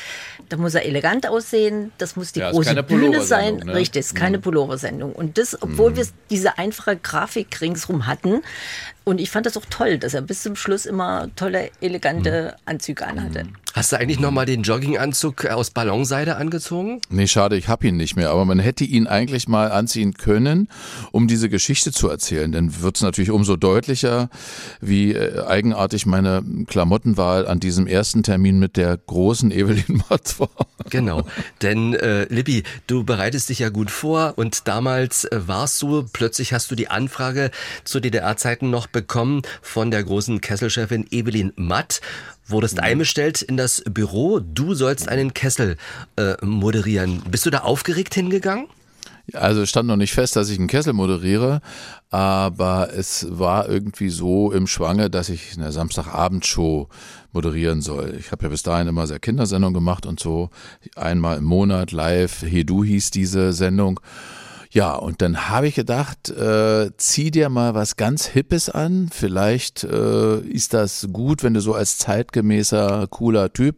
[0.48, 3.56] da muss er elegant aussehen, das muss die ja, große Bühne sein.
[3.56, 3.74] Ne?
[3.74, 4.42] Richtig, ist keine mhm.
[4.42, 5.12] Pullover-Sendung.
[5.12, 5.96] Und das, obwohl mhm.
[5.96, 8.42] wir diese einfache Grafik ringsrum hatten,
[9.04, 12.62] und ich fand das auch toll, dass er bis zum Schluss immer tolle, elegante mhm.
[12.66, 13.44] Anzüge anhatte.
[13.44, 13.56] Mhm.
[13.74, 17.00] Hast du eigentlich nochmal den Jogginganzug aus Ballonseide angezogen?
[17.08, 18.30] Nee, schade, ich habe ihn nicht mehr.
[18.30, 20.68] Aber man hätte ihn eigentlich mal anziehen können,
[21.10, 22.52] um diese Geschichte zu erzählen.
[22.52, 24.28] Dann wird es natürlich umso deutlicher,
[24.82, 30.50] wie äh, eigenartig meine Klamottenwahl an diesem ersten Termin mit der großen Evelyn Matt war.
[30.90, 31.24] Genau,
[31.62, 36.52] denn äh, Lippi, du bereitest dich ja gut vor und damals äh, warst du, plötzlich
[36.52, 37.50] hast du die Anfrage
[37.84, 42.02] zu DDR-Zeiten noch bekommen von der großen Kesselchefin Evelyn Matt.
[42.52, 42.84] Wurdest mhm.
[42.84, 44.40] einbestellt in das Büro.
[44.40, 45.76] Du sollst einen Kessel
[46.16, 47.22] äh, moderieren.
[47.30, 48.66] Bist du da aufgeregt hingegangen?
[49.34, 51.60] Also stand noch nicht fest, dass ich einen Kessel moderiere,
[52.10, 56.88] aber es war irgendwie so im Schwange, dass ich eine Samstagabendshow
[57.32, 58.16] moderieren soll.
[58.18, 60.50] Ich habe ja bis dahin immer sehr Kindersendungen gemacht und so
[60.96, 62.42] einmal im Monat live.
[62.42, 64.00] Hedu hieß diese Sendung.
[64.72, 69.10] Ja, und dann habe ich gedacht, äh, zieh dir mal was ganz Hippes an.
[69.12, 73.76] Vielleicht äh, ist das gut, wenn du so als zeitgemäßer, cooler Typ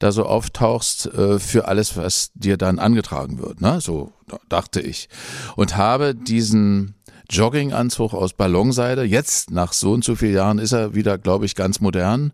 [0.00, 3.60] da so auftauchst äh, für alles, was dir dann angetragen wird.
[3.60, 3.80] Ne?
[3.80, 4.12] So
[4.48, 5.08] dachte ich.
[5.54, 6.96] Und habe diesen
[7.30, 9.04] Jogginganzug aus Ballonseide.
[9.04, 12.32] Jetzt, nach so und so vielen Jahren, ist er wieder, glaube ich, ganz modern.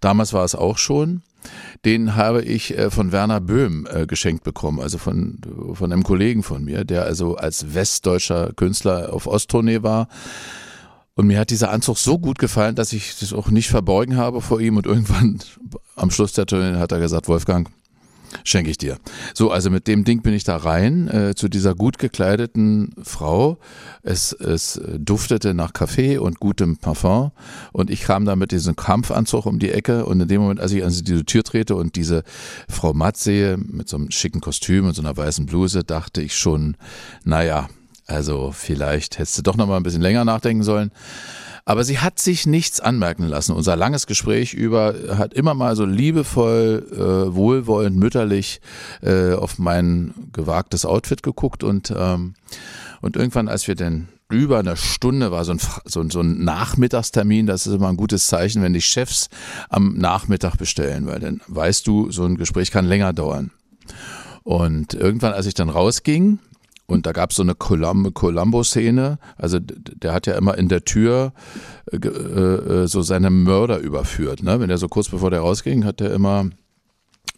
[0.00, 1.22] Damals war es auch schon.
[1.84, 5.40] Den habe ich äh, von Werner Böhm äh, geschenkt bekommen, also von,
[5.72, 10.08] von einem Kollegen von mir, der also als westdeutscher Künstler auf Osttournee war.
[11.14, 14.40] Und mir hat dieser Anzug so gut gefallen, dass ich das auch nicht verbeugen habe
[14.40, 14.76] vor ihm.
[14.76, 15.38] Und irgendwann
[15.96, 17.68] am Schluss der Tournee hat er gesagt, Wolfgang,
[18.44, 18.98] schenke ich dir.
[19.34, 23.58] So, also mit dem Ding bin ich da rein äh, zu dieser gut gekleideten Frau.
[24.02, 27.32] Es, es duftete nach Kaffee und gutem Parfum
[27.72, 30.72] und ich kam da mit diesem Kampfanzug um die Ecke und in dem Moment, als
[30.72, 32.22] ich an diese Tür trete und diese
[32.68, 36.36] Frau Matt sehe mit so einem schicken Kostüm und so einer weißen Bluse, dachte ich
[36.36, 36.76] schon,
[37.24, 37.68] naja,
[38.06, 40.90] also vielleicht hättest du doch noch mal ein bisschen länger nachdenken sollen.
[41.70, 43.52] Aber sie hat sich nichts anmerken lassen.
[43.52, 48.60] Unser langes Gespräch über hat immer mal so liebevoll, äh, wohlwollend, mütterlich
[49.02, 52.34] äh, auf mein gewagtes Outfit geguckt und ähm,
[53.02, 57.46] und irgendwann, als wir denn über eine Stunde war so ein, so, so ein Nachmittagstermin,
[57.46, 59.28] das ist immer ein gutes Zeichen, wenn die Chefs
[59.68, 63.52] am Nachmittag bestellen, weil dann weißt du, so ein Gespräch kann länger dauern.
[64.42, 66.40] Und irgendwann, als ich dann rausging,
[66.90, 69.18] und da gab es so eine Columbo-Szene.
[69.36, 71.32] Also der hat ja immer in der Tür
[71.92, 74.42] äh, äh, so seine Mörder überführt.
[74.42, 74.58] Ne?
[74.58, 76.50] Wenn er so kurz bevor der rausging, hat er immer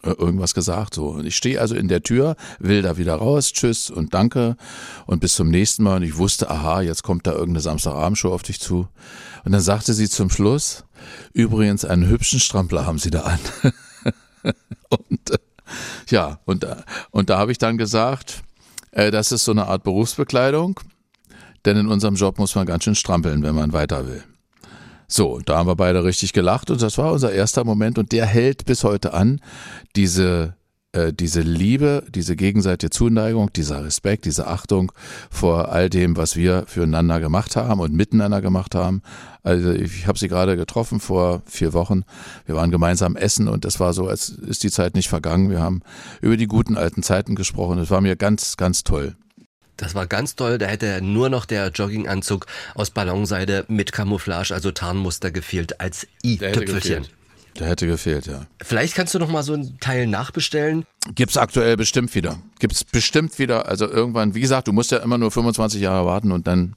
[0.01, 0.95] äh, irgendwas gesagt.
[0.95, 4.57] So, und ich stehe also in der Tür, will da wieder raus, tschüss und danke
[5.05, 5.97] und bis zum nächsten Mal.
[5.97, 8.87] Und ich wusste, aha, jetzt kommt da irgendeine Samstagabendshow auf dich zu.
[9.45, 10.83] Und dann sagte sie zum Schluss,
[11.31, 13.39] übrigens einen hübschen Strampler haben sie da an.
[14.89, 15.37] und äh,
[16.09, 16.65] ja, und,
[17.11, 18.52] und da habe ich dann gesagt, äh,
[18.93, 20.79] das ist so eine Art Berufsbekleidung,
[21.65, 24.23] denn in unserem Job muss man ganz schön strampeln, wenn man weiter will.
[25.07, 28.25] So, da haben wir beide richtig gelacht und das war unser erster Moment und der
[28.25, 29.41] hält bis heute an.
[29.95, 30.55] Diese
[30.93, 34.91] äh, diese Liebe, diese gegenseitige Zuneigung, dieser Respekt, diese Achtung
[35.29, 39.01] vor all dem, was wir füreinander gemacht haben und miteinander gemacht haben.
[39.41, 42.03] Also ich habe sie gerade getroffen vor vier Wochen.
[42.45, 45.49] Wir waren gemeinsam essen und es war so, als ist die Zeit nicht vergangen.
[45.49, 45.81] Wir haben
[46.21, 47.79] über die guten alten Zeiten gesprochen.
[47.79, 49.15] Es war mir ganz, ganz toll.
[49.77, 50.59] Das war ganz toll.
[50.59, 57.07] Da hätte nur noch der Jogginganzug aus Ballonseide mit Camouflage, also Tarnmuster gefehlt als i-Tüpfelchen.
[57.59, 58.45] Der hätte gefehlt, ja.
[58.61, 60.85] Vielleicht kannst du noch mal so einen Teil nachbestellen.
[61.13, 62.37] Gibt's aktuell bestimmt wieder.
[62.59, 63.67] Gibt's bestimmt wieder.
[63.67, 66.75] Also irgendwann, wie gesagt, du musst ja immer nur 25 Jahre warten und dann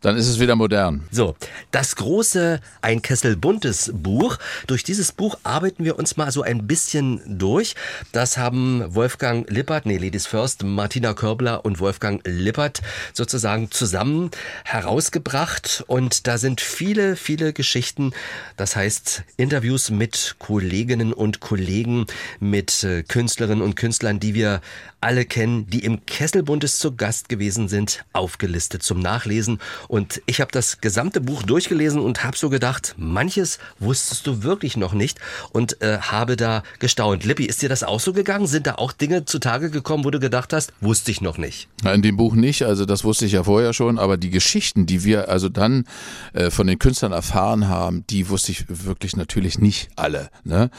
[0.00, 1.02] dann ist es wieder modern.
[1.10, 1.36] So,
[1.70, 4.38] das große Ein Kessel buntes Buch.
[4.66, 7.74] Durch dieses Buch arbeiten wir uns mal so ein bisschen durch.
[8.12, 12.80] Das haben Wolfgang Lippert, nee, Ladies First, Martina Körbler und Wolfgang Lippert
[13.12, 14.30] sozusagen zusammen
[14.64, 15.84] herausgebracht.
[15.86, 18.12] Und da sind viele, viele Geschichten.
[18.56, 22.06] Das heißt, Interviews mit Kolleginnen und Kollegen,
[22.38, 24.60] mit äh, Künstlerinnen und Künstlern, die wir
[25.00, 29.58] alle kennen, die im Kesselbundes zu Gast gewesen sind, aufgelistet zum Nachlesen.
[29.88, 34.76] Und ich habe das gesamte Buch durchgelesen und habe so gedacht, manches wusstest du wirklich
[34.76, 35.18] noch nicht
[35.52, 37.24] und äh, habe da gestaunt.
[37.24, 38.46] Lippi, ist dir das auch so gegangen?
[38.46, 41.68] Sind da auch Dinge zutage gekommen, wo du gedacht hast, wusste ich noch nicht?
[41.82, 44.86] Na, in dem Buch nicht, also das wusste ich ja vorher schon, aber die Geschichten,
[44.86, 45.84] die wir also dann
[46.32, 50.30] äh, von den Künstlern erfahren haben, die wusste ich wirklich natürlich nicht alle.
[50.44, 50.70] Ne?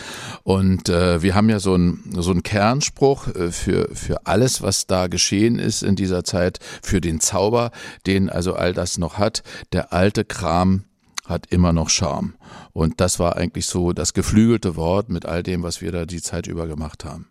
[0.44, 4.62] Und äh, wir haben ja so einen so einen Kernspruch äh, für, für für alles,
[4.62, 7.72] was da geschehen ist in dieser Zeit, für den Zauber,
[8.06, 9.42] den also all das noch hat.
[9.72, 10.84] Der alte Kram
[11.30, 12.34] hat immer noch Charme.
[12.74, 16.22] Und das war eigentlich so das geflügelte Wort mit all dem, was wir da die
[16.22, 17.30] Zeit über gemacht haben.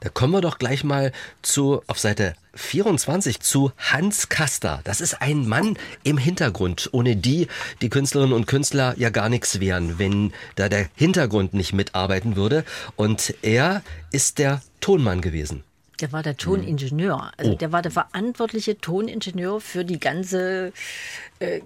[0.00, 4.80] Da kommen wir doch gleich mal zu, auf Seite 24 zu Hans Kaster.
[4.84, 7.48] Das ist ein Mann im Hintergrund, ohne die
[7.82, 12.64] die Künstlerinnen und Künstler ja gar nichts wären, wenn da der Hintergrund nicht mitarbeiten würde.
[12.96, 15.62] Und er ist der Tonmann gewesen.
[16.02, 17.30] Der war der Toningenieur.
[17.36, 17.54] Also oh.
[17.54, 20.72] der war der verantwortliche Toningenieur für die ganze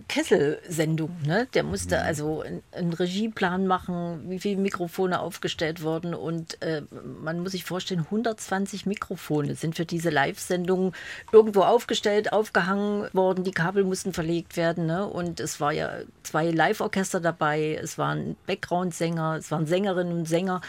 [0.08, 1.10] Kesselsendung.
[1.26, 1.46] Ne?
[1.54, 6.14] Der musste also einen Regieplan machen, wie viele Mikrofone aufgestellt wurden.
[6.14, 6.82] Und äh,
[7.22, 10.92] man muss sich vorstellen, 120 Mikrofone sind für diese Live-Sendung
[11.32, 13.44] irgendwo aufgestellt, aufgehangen worden.
[13.44, 14.86] Die Kabel mussten verlegt werden.
[14.86, 15.06] Ne?
[15.06, 15.90] Und es war ja
[16.22, 20.60] zwei Live-Orchester dabei, es waren Background-Sänger, es waren Sängerinnen und Sänger.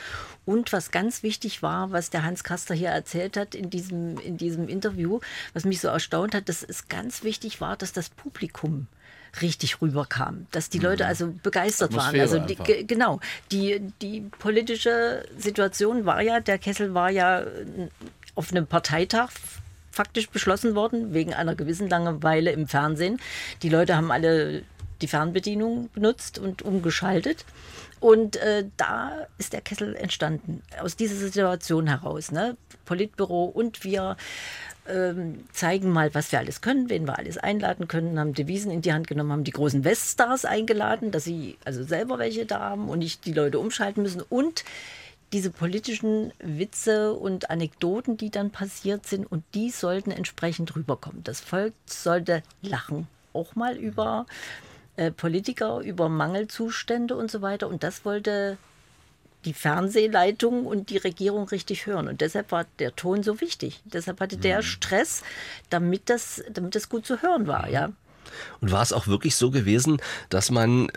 [0.46, 4.38] Und was ganz wichtig war, was der Hans Kaster hier erzählt hat in diesem, in
[4.38, 5.20] diesem Interview,
[5.54, 8.88] was mich so erstaunt hat, dass es ganz wichtig war, dass das Publikum
[9.42, 11.10] richtig rüberkam, dass die Leute mhm.
[11.10, 12.20] also begeistert waren.
[12.20, 13.20] Also die, genau,
[13.52, 17.44] die, die politische Situation war ja, der Kessel war ja
[18.36, 19.30] auf einem Parteitag
[19.92, 23.20] faktisch beschlossen worden, wegen einer gewissen Langeweile im Fernsehen.
[23.64, 24.64] Die Leute haben alle
[25.02, 27.46] die Fernbedienung benutzt und umgeschaltet.
[28.00, 32.32] Und äh, da ist der Kessel entstanden, aus dieser Situation heraus.
[32.32, 32.56] Ne?
[32.86, 34.18] Politbüro und wir
[34.88, 38.82] ähm, zeigen mal, was wir alles können, wen wir alles einladen können, haben Devisen in
[38.82, 42.90] die Hand genommen, haben die großen Weststars eingeladen, dass sie also selber welche da haben
[42.90, 44.22] und nicht die Leute umschalten müssen.
[44.22, 44.64] Und
[45.34, 51.24] diese politischen Witze und Anekdoten, die dann passiert sind, und die sollten entsprechend rüberkommen.
[51.24, 54.26] Das Volk sollte lachen, auch mal über
[54.96, 57.68] äh, Politiker über Mangelzustände und so weiter.
[57.68, 58.58] Und das wollte
[59.48, 62.10] die Fernsehleitung und die Regierung richtig hören.
[62.10, 63.80] Und deshalb war der Ton so wichtig.
[63.86, 64.64] Deshalb hatte der mhm.
[64.64, 65.24] Stress,
[65.70, 67.92] damit das, damit das gut zu hören war, ja.
[68.60, 70.92] Und war es auch wirklich so gewesen, dass man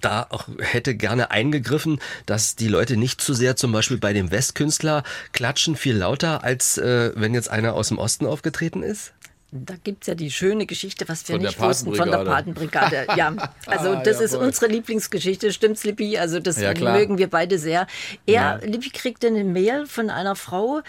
[0.00, 4.30] da auch hätte gerne eingegriffen, dass die Leute nicht zu sehr zum Beispiel bei dem
[4.30, 9.12] Westkünstler klatschen viel lauter, als äh, wenn jetzt einer aus dem Osten aufgetreten ist?
[9.50, 13.06] Da gibt es ja die schöne Geschichte, was wir von nicht wussten von der Patenbrigade.
[13.16, 13.34] Ja,
[13.66, 14.44] also ah, das ja, ist voll.
[14.44, 16.18] unsere Lieblingsgeschichte, stimmt's, Lippi?
[16.18, 17.86] Also das ja, mögen wir beide sehr.
[18.26, 18.54] Er, ja.
[18.56, 20.82] Lippi kriegte eine Mail von einer Frau,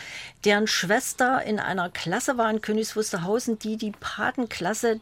[0.44, 5.00] deren Schwester in einer Klasse war in Königs Wusterhausen, die die Patenklasse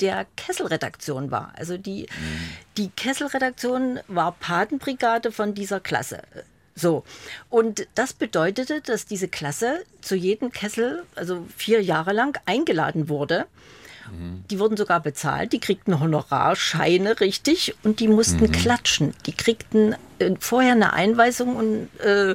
[0.00, 1.52] der Kesselredaktion war.
[1.56, 2.50] Also die, mhm.
[2.76, 6.22] die Kesselredaktion war Patenbrigade von dieser Klasse.
[6.74, 7.04] So,
[7.48, 13.46] und das bedeutete, dass diese Klasse zu jedem Kessel, also vier Jahre lang, eingeladen wurde.
[14.10, 14.44] Mhm.
[14.50, 18.52] Die wurden sogar bezahlt, die kriegten Honorarscheine richtig und die mussten mhm.
[18.52, 19.14] klatschen.
[19.26, 19.94] Die kriegten
[20.40, 22.34] vorher eine Einweisung und äh,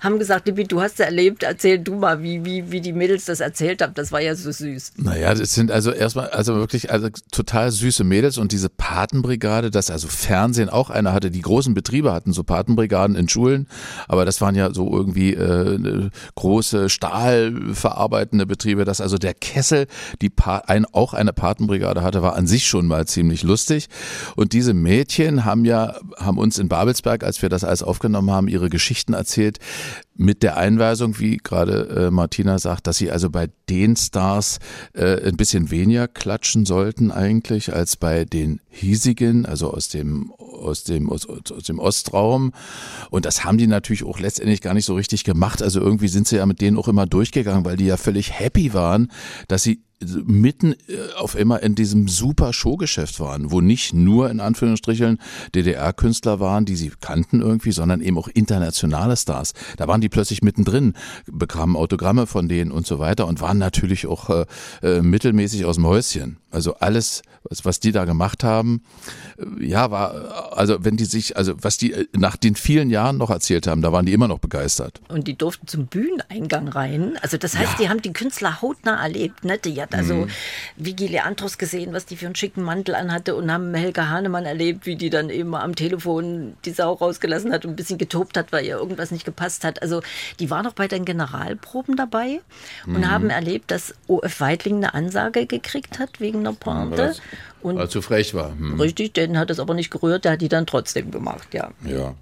[0.00, 3.24] haben gesagt, Libby, du hast ja erlebt, erzähl du mal, wie, wie, wie die Mädels
[3.24, 3.94] das erzählt haben.
[3.94, 4.92] Das war ja so süß.
[4.96, 9.90] Naja, das sind also erstmal, also wirklich also total süße Mädels und diese Patenbrigade, das
[9.90, 13.68] also Fernsehen auch einer hatte, die großen Betriebe hatten so Patenbrigaden in Schulen,
[14.08, 19.86] aber das waren ja so irgendwie äh, große stahlverarbeitende Betriebe, dass also der Kessel,
[20.20, 23.88] die pa ein, auch eine Patenbrigade hatte, war an sich schon mal ziemlich lustig.
[24.36, 28.30] Und diese Mädchen haben ja, haben uns in Babelsberg Freitag, als wir das alles aufgenommen
[28.30, 29.58] haben, ihre Geschichten erzählt
[30.20, 34.58] mit der Einweisung, wie gerade äh, Martina sagt, dass sie also bei den Stars
[34.92, 40.84] äh, ein bisschen weniger klatschen sollten eigentlich als bei den hiesigen, also aus dem aus
[40.84, 42.52] dem aus, aus dem Ostraum.
[43.08, 45.62] Und das haben die natürlich auch letztendlich gar nicht so richtig gemacht.
[45.62, 48.74] Also irgendwie sind sie ja mit denen auch immer durchgegangen, weil die ja völlig happy
[48.74, 49.10] waren,
[49.48, 49.80] dass sie
[50.24, 55.18] mitten äh, auf immer in diesem super Showgeschäft waren, wo nicht nur in Anführungsstrichen
[55.54, 59.52] DDR-Künstler waren, die sie kannten irgendwie, sondern eben auch internationale Stars.
[59.76, 60.94] Da waren die plötzlich mittendrin,
[61.26, 64.44] bekamen Autogramme von denen und so weiter und waren natürlich auch äh,
[64.82, 66.38] äh, mittelmäßig aus dem Häuschen.
[66.50, 68.82] Also alles, was, was die da gemacht haben,
[69.38, 73.18] äh, ja, war, also wenn die sich, also was die äh, nach den vielen Jahren
[73.18, 75.00] noch erzählt haben, da waren die immer noch begeistert.
[75.08, 77.18] Und die durften zum Bühneneingang rein.
[77.22, 77.78] Also das heißt, ja.
[77.78, 79.58] die haben die Künstler hautnah erlebt, ne?
[79.58, 80.28] Die hat also mhm.
[80.76, 84.86] Vigi Leandros gesehen, was die für einen schicken Mantel anhatte und haben Helga Hahnemann erlebt,
[84.86, 88.52] wie die dann eben am Telefon die Sau rausgelassen hat und ein bisschen getobt hat,
[88.52, 89.82] weil ihr irgendwas nicht gepasst hat.
[89.82, 90.02] Also
[90.40, 92.40] die war noch bei den Generalproben dabei
[92.86, 93.10] und mhm.
[93.10, 97.14] haben erlebt, dass OF Weidling eine Ansage gekriegt hat wegen einer Pointe.
[97.62, 98.50] Und Weil zu frech war.
[98.50, 98.80] Hm.
[98.80, 101.70] Richtig, den hat es aber nicht gerührt, der hat die dann trotzdem gemacht, ja.
[101.84, 102.14] Ja.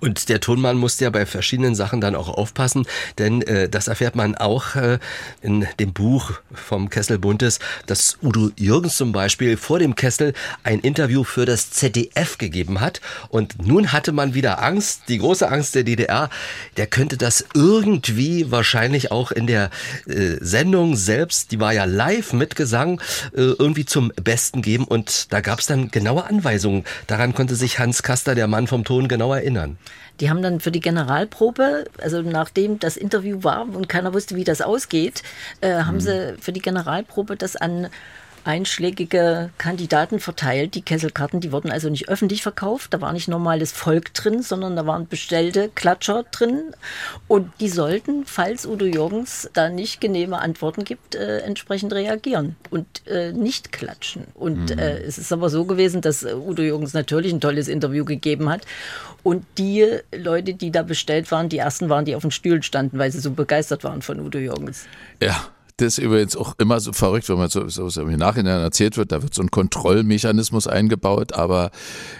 [0.00, 2.86] Und der Tonmann musste ja bei verschiedenen Sachen dann auch aufpassen,
[3.18, 4.98] denn äh, das erfährt man auch äh,
[5.42, 10.32] in dem Buch vom Kessel Buntes, dass Udo Jürgens zum Beispiel vor dem Kessel
[10.64, 13.00] ein Interview für das ZDF gegeben hat.
[13.28, 16.30] Und nun hatte man wieder Angst, die große Angst der DDR,
[16.76, 19.70] der könnte das irgendwie wahrscheinlich auch in der
[20.06, 23.00] äh, Sendung selbst, die war ja live mit Gesang,
[23.34, 26.84] äh, irgendwie zum Besten geben gegeben und da gab es dann genaue Anweisungen.
[27.06, 29.78] Daran konnte sich Hans Kaster, der Mann vom Ton, genau erinnern.
[30.20, 34.44] Die haben dann für die Generalprobe, also nachdem das Interview war und keiner wusste, wie
[34.44, 35.22] das ausgeht,
[35.60, 36.00] äh, haben mhm.
[36.00, 37.88] sie für die Generalprobe das an
[38.44, 40.74] einschlägige Kandidaten verteilt.
[40.74, 42.92] Die Kesselkarten, die wurden also nicht öffentlich verkauft.
[42.94, 46.74] Da war nicht normales Volk drin, sondern da waren bestellte Klatscher drin.
[47.28, 52.86] Und die sollten, falls Udo Jürgens da nicht genehme Antworten gibt, äh, entsprechend reagieren und
[53.06, 54.24] äh, nicht klatschen.
[54.34, 54.78] Und mhm.
[54.78, 58.62] äh, es ist aber so gewesen, dass Udo Jürgens natürlich ein tolles Interview gegeben hat.
[59.22, 62.98] Und die Leute, die da bestellt waren, die ersten waren, die auf den Stühlen standen,
[62.98, 64.86] weil sie so begeistert waren von Udo Jürgens.
[65.22, 68.60] Ja, das ist übrigens auch immer so verrückt, wenn man so, so, so im Nachhinein
[68.60, 71.70] erzählt wird, da wird so ein Kontrollmechanismus eingebaut, aber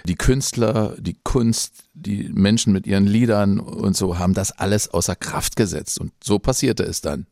[0.05, 5.15] die Künstler, die Kunst, die Menschen mit ihren Liedern und so haben das alles außer
[5.15, 7.27] Kraft gesetzt und so passierte es dann.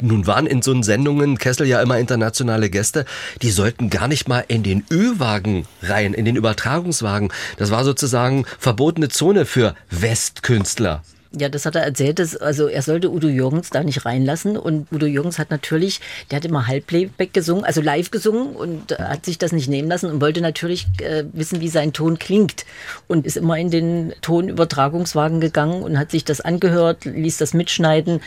[0.00, 3.04] Nun waren in so Sendungen Kessel ja immer internationale Gäste,
[3.40, 7.32] die sollten gar nicht mal in den Ü-Wagen rein, in den Übertragungswagen.
[7.56, 11.02] Das war sozusagen verbotene Zone für Westkünstler.
[11.38, 12.18] Ja, das hat er erzählt.
[12.18, 14.56] Dass, also er sollte Udo Jürgens da nicht reinlassen.
[14.56, 19.24] Und Udo Jürgens hat natürlich, der hat immer Halbplayback gesungen, also live gesungen und hat
[19.24, 22.66] sich das nicht nehmen lassen und wollte natürlich äh, wissen, wie sein Ton klingt.
[23.08, 28.20] Und ist immer in den Tonübertragungswagen gegangen und hat sich das angehört, ließ das mitschneiden.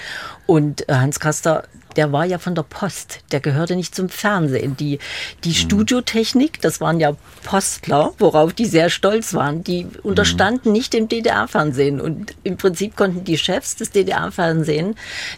[0.47, 1.63] Und äh, Hans Kaster
[1.95, 4.75] der war ja von der Post, der gehörte nicht zum Fernsehen.
[4.77, 4.99] Die,
[5.43, 5.53] die mhm.
[5.53, 10.73] Studiotechnik, das waren ja Postler, worauf die sehr stolz waren, die unterstanden mhm.
[10.73, 12.01] nicht dem DDR-Fernsehen.
[12.01, 14.95] Und im Prinzip konnten die Chefs des DDR-Fernsehen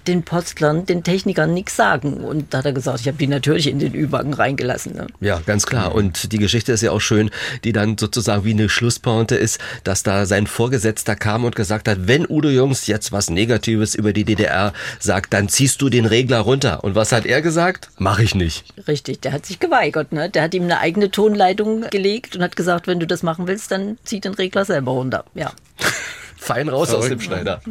[0.08, 2.24] den Postlern, den Technikern nichts sagen.
[2.24, 4.94] Und da hat er gesagt, ich habe die natürlich in den Ü-Wagen reingelassen.
[4.94, 5.08] Ne?
[5.20, 5.94] Ja, ganz klar.
[5.94, 7.30] Und die Geschichte ist ja auch schön,
[7.64, 12.08] die dann sozusagen wie eine Schlusspointe ist, dass da sein Vorgesetzter kam und gesagt hat,
[12.08, 16.47] wenn Udo Jungs jetzt was Negatives über die DDR sagt, dann ziehst du den Regler
[16.48, 16.84] runter.
[16.84, 17.90] Und was hat er gesagt?
[17.98, 18.66] Mach ich nicht.
[18.88, 20.12] Richtig, der hat sich geweigert.
[20.12, 20.30] Ne?
[20.30, 23.70] Der hat ihm eine eigene Tonleitung gelegt und hat gesagt, wenn du das machen willst,
[23.70, 25.26] dann zieh den Regler selber runter.
[25.36, 25.52] Ja.
[26.38, 27.04] Fein raus Verrückt.
[27.04, 27.62] aus dem Schneider.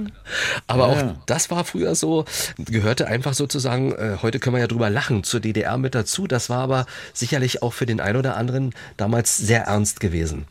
[0.67, 0.93] Aber ja.
[0.93, 2.27] auch das war früher so,
[2.59, 6.27] gehörte einfach sozusagen, äh, heute können wir ja drüber lachen, zur DDR mit dazu.
[6.27, 10.47] Das war aber sicherlich auch für den einen oder anderen damals sehr ernst gewesen.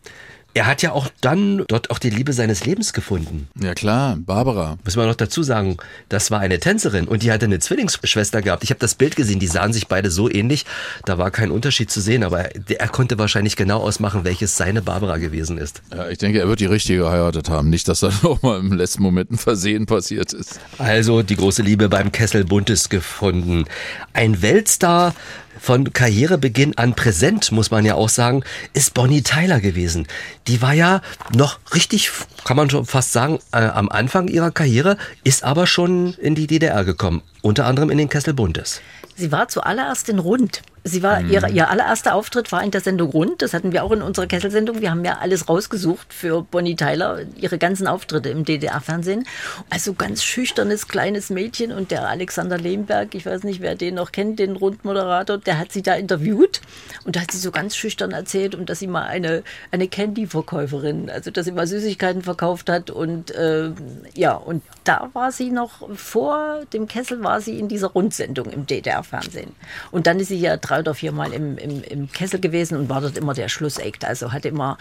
[0.55, 3.49] Er hat ja auch dann dort auch die Liebe seines Lebens gefunden.
[3.61, 4.77] Ja klar, Barbara.
[4.83, 5.77] Muss man noch dazu sagen,
[6.09, 8.63] das war eine Tänzerin und die hatte eine Zwillingsschwester gehabt.
[8.63, 10.65] Ich habe das Bild gesehen, die sahen sich beide so ähnlich.
[11.05, 15.17] Da war kein Unterschied zu sehen, aber er konnte wahrscheinlich genau ausmachen, welches seine Barbara
[15.17, 15.81] gewesen ist.
[15.93, 17.69] Ja, ich denke, er wird die richtige geheiratet haben.
[17.69, 20.59] Nicht, dass da noch mal im letzten Moment ein Versehen passiert ist.
[20.77, 23.65] Also die große Liebe beim Kessel Buntes gefunden.
[24.13, 25.13] Ein Weltstar
[25.59, 30.07] von Karrierebeginn an präsent, muss man ja auch sagen, ist Bonnie Tyler gewesen.
[30.47, 31.01] Die war ja
[31.33, 32.11] noch richtig,
[32.43, 36.47] kann man schon fast sagen, äh, am Anfang ihrer Karriere, ist aber schon in die
[36.47, 38.81] DDR gekommen, unter anderem in den Kessel Bundes.
[39.15, 41.31] Sie war zuallererst in Rund Sie war, mhm.
[41.31, 43.41] ihr, ihr allererster Auftritt war in der Sendung Rund.
[43.41, 44.81] Das hatten wir auch in unserer Kesselsendung.
[44.81, 49.25] Wir haben ja alles rausgesucht für Bonnie Tyler, ihre ganzen Auftritte im DDR-Fernsehen.
[49.71, 54.11] Also ganz schüchternes, kleines Mädchen und der Alexander Lehmberg, ich weiß nicht, wer den noch
[54.11, 56.61] kennt, den Rundmoderator, der hat sie da interviewt
[57.03, 61.09] und da hat sie so ganz schüchtern erzählt, und dass sie mal eine, eine Candy-Verkäuferin,
[61.09, 63.71] also dass sie mal Süßigkeiten verkauft hat und äh,
[64.13, 68.67] ja, und da war sie noch, vor dem Kessel war sie in dieser Rundsendung im
[68.67, 69.55] DDR-Fernsehen.
[69.89, 72.89] Und dann ist sie ja drei oder vier Mal im, im, im Kessel gewesen und
[72.89, 74.05] war dort immer der Schlussakt.
[74.05, 74.77] Also hatte immer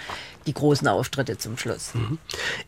[0.46, 1.94] die großen Auftritte zum Schluss.
[1.94, 2.18] Mhm.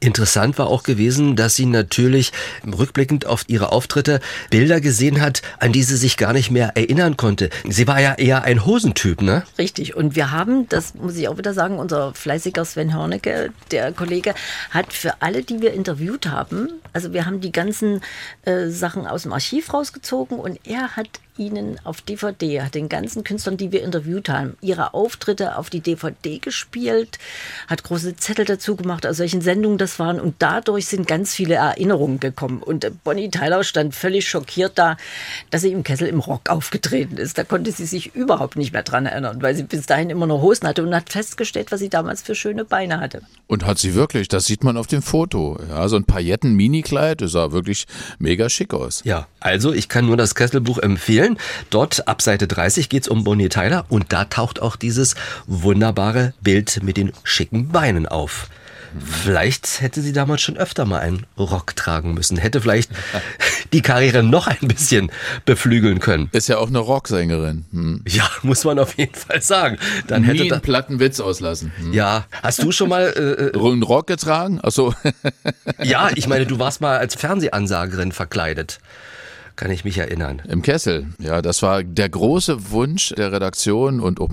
[0.01, 2.33] Interessant war auch gewesen, dass sie natürlich
[2.67, 4.21] rückblickend auf ihre Auftritte
[4.51, 7.51] Bilder gesehen hat, an die sie sich gar nicht mehr erinnern konnte.
[7.69, 9.45] Sie war ja eher ein Hosentyp, ne?
[9.59, 9.97] Richtig.
[9.97, 14.35] Und wir haben, das muss ich auch wieder sagen, unser fleißiger Sven Hörnecke, der Kollege,
[14.71, 18.01] hat für alle, die wir interviewt haben, also wir haben die ganzen
[18.45, 23.25] äh, Sachen aus dem Archiv rausgezogen und er hat ihnen auf DVD, hat den ganzen
[23.25, 27.19] Künstlern, die wir interviewt haben, ihre Auftritte auf die DVD gespielt,
[27.67, 31.55] hat große Zettel dazu gemacht, aus welchen Sendungen das waren und dadurch sind ganz viele
[31.55, 32.63] Erinnerungen gekommen.
[32.63, 34.97] Und Bonnie Tyler stand völlig schockiert da,
[35.51, 37.39] dass sie im Kessel im Rock aufgetreten ist.
[37.39, 40.43] Da konnte sie sich überhaupt nicht mehr dran erinnern, weil sie bis dahin immer noch
[40.43, 43.23] Hosen hatte und hat festgestellt, was sie damals für schöne Beine hatte.
[43.47, 45.59] Und hat sie wirklich, das sieht man auf dem Foto.
[45.69, 47.87] Ja, so ein Pailletten-Minikleid, das sah wirklich
[48.19, 49.03] mega schick aus.
[49.05, 51.39] Ja, also ich kann nur das Kesselbuch empfehlen empfehlen.
[51.71, 55.15] Dort ab Seite 30 geht es um Bonnie Tyler und da taucht auch dieses
[55.47, 58.49] wunderbare Bild mit den schicken Beinen auf.
[58.99, 62.37] Vielleicht hätte sie damals schon öfter mal einen Rock tragen müssen.
[62.37, 62.91] Hätte vielleicht
[63.73, 65.11] die Karriere noch ein bisschen
[65.45, 66.29] beflügeln können.
[66.33, 67.67] Ist ja auch eine Rocksängerin.
[67.73, 68.03] Hm.
[68.09, 69.79] Ja, muss man auf jeden Fall sagen.
[70.07, 71.73] Dann Nie hätte einen platten Witz auslassen.
[71.79, 71.93] Hm.
[71.93, 74.61] Ja, hast du schon mal äh, äh einen Rock getragen?
[74.63, 74.95] Achso.
[75.83, 78.79] ja, ich meine, du warst mal als Fernsehansagerin verkleidet
[79.57, 80.43] kann ich mich erinnern.
[80.49, 84.31] Im Kessel, ja, das war der große Wunsch der Redaktion und auch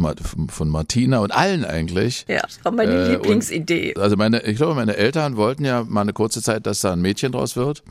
[0.49, 2.25] von Martina und allen eigentlich.
[2.27, 3.95] Ja, das war meine äh, Lieblingsidee.
[3.97, 7.01] also meine, ich glaube, meine Eltern wollten ja mal eine kurze Zeit, dass da ein
[7.01, 7.83] Mädchen draus wird.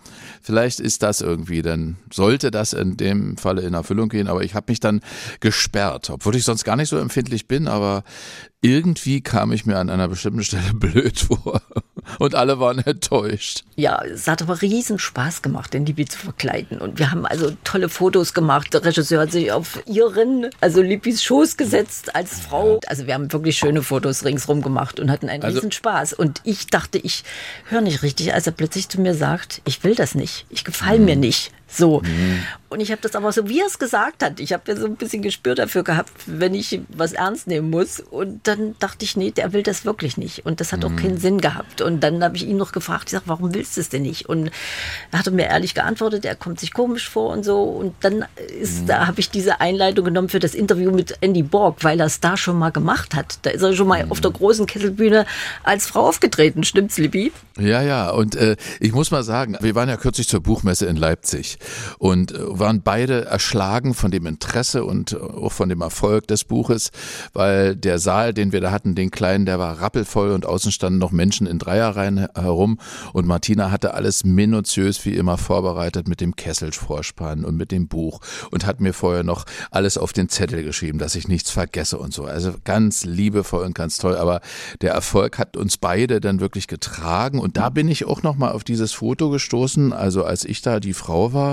[0.43, 4.55] Vielleicht ist das irgendwie, dann sollte das in dem Falle in Erfüllung gehen, aber ich
[4.55, 5.01] habe mich dann
[5.41, 8.05] gesperrt, obwohl ich sonst gar nicht so empfindlich bin, aber
[8.63, 11.61] irgendwie kam ich mir an einer bestimmten Stelle blöd vor
[12.19, 13.65] und alle waren enttäuscht.
[13.77, 17.53] Ja, es hat aber riesen Spaß gemacht, den Lippi zu verkleiden und wir haben also
[17.65, 18.73] tolle Fotos gemacht.
[18.73, 22.81] Der Regisseur hat sich auf ihren, also Lippis Schoß gesetzt als Frau.
[22.87, 26.41] Also wir haben wirklich schöne Fotos ringsrum gemacht und hatten einen also, riesen Spaß und
[26.45, 27.25] ich dachte, ich
[27.69, 31.01] höre nicht richtig, als er plötzlich zu mir sagt, ich will das nicht, ich gefall
[31.01, 31.53] mir nicht.
[31.73, 32.01] So.
[32.01, 32.43] Mhm.
[32.69, 34.87] Und ich habe das aber so, wie er es gesagt hat, ich habe ja so
[34.87, 38.01] ein bisschen Gespür dafür gehabt, wenn ich was ernst nehmen muss.
[38.01, 40.47] Und dann dachte ich, nee, der will das wirklich nicht.
[40.47, 40.87] Und das hat mhm.
[40.87, 41.83] auch keinen Sinn gehabt.
[41.83, 44.27] Und dann habe ich ihn noch gefragt, ich sage, warum willst du es denn nicht?
[44.27, 44.51] Und
[45.11, 47.63] er hat mir ehrlich geantwortet, er kommt sich komisch vor und so.
[47.63, 48.25] Und dann
[48.59, 48.87] ist, mhm.
[48.87, 52.21] da habe ich diese Einleitung genommen für das Interview mit Andy Borg, weil er es
[52.21, 53.39] da schon mal gemacht hat.
[53.43, 54.13] Da ist er schon mal mhm.
[54.13, 55.27] auf der großen Kesselbühne
[55.63, 57.33] als Frau aufgetreten, stimmt's, Libby?
[57.59, 58.11] Ja, ja.
[58.11, 61.59] Und äh, ich muss mal sagen, wir waren ja kürzlich zur Buchmesse in Leipzig
[61.99, 66.45] und äh, waren beide erschlagen von dem Interesse und äh, auch von dem Erfolg des
[66.45, 66.91] Buches,
[67.33, 70.99] weil der Saal, den wir da hatten, den kleinen, der war rappelvoll und außen standen
[70.99, 72.79] noch Menschen in Dreierreihen herum.
[73.13, 78.21] Und Martina hatte alles minutiös wie immer vorbereitet mit dem Kesselvorspann und mit dem Buch
[78.51, 82.13] und hat mir vorher noch alles auf den Zettel geschrieben, dass ich nichts vergesse und
[82.13, 82.25] so.
[82.25, 84.41] Also ganz liebevoll und ganz toll, aber
[84.81, 87.39] der Erfolg hat uns beide dann wirklich getragen.
[87.39, 90.81] Und da bin ich auch noch mal auf dieses Foto gestoßen, also als ich da
[90.81, 91.52] die Frau war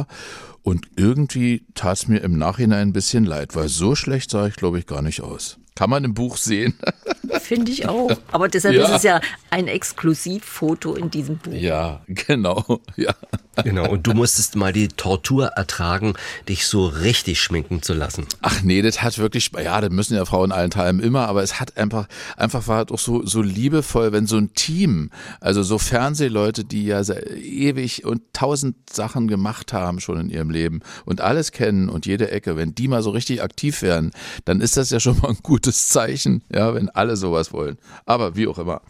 [0.61, 4.55] und irgendwie tat es mir im Nachhinein ein bisschen leid, weil so schlecht sah ich,
[4.55, 5.58] glaube ich, gar nicht aus.
[5.79, 6.73] Kann man im Buch sehen.
[7.39, 8.11] Finde ich auch.
[8.33, 8.83] Aber deshalb ja.
[8.83, 11.53] ist es ja ein Exklusivfoto in diesem Buch.
[11.53, 12.81] Ja, genau.
[12.97, 13.15] Ja.
[13.63, 13.89] Genau.
[13.89, 16.13] Und du musstest mal die Tortur ertragen,
[16.47, 18.25] dich so richtig schminken zu lassen.
[18.41, 21.59] Ach nee, das hat wirklich, ja, das müssen ja Frauen allen Teilen immer, aber es
[21.59, 22.07] hat einfach,
[22.37, 25.09] einfach war doch so, so liebevoll, wenn so ein Team,
[25.41, 30.81] also so Fernsehleute, die ja ewig und tausend Sachen gemacht haben schon in ihrem Leben
[31.05, 34.11] und alles kennen und jede Ecke, wenn die mal so richtig aktiv werden,
[34.45, 37.77] dann ist das ja schon mal ein gutes gutes Zeichen, ja, wenn alle sowas wollen.
[38.07, 38.81] Aber wie auch immer.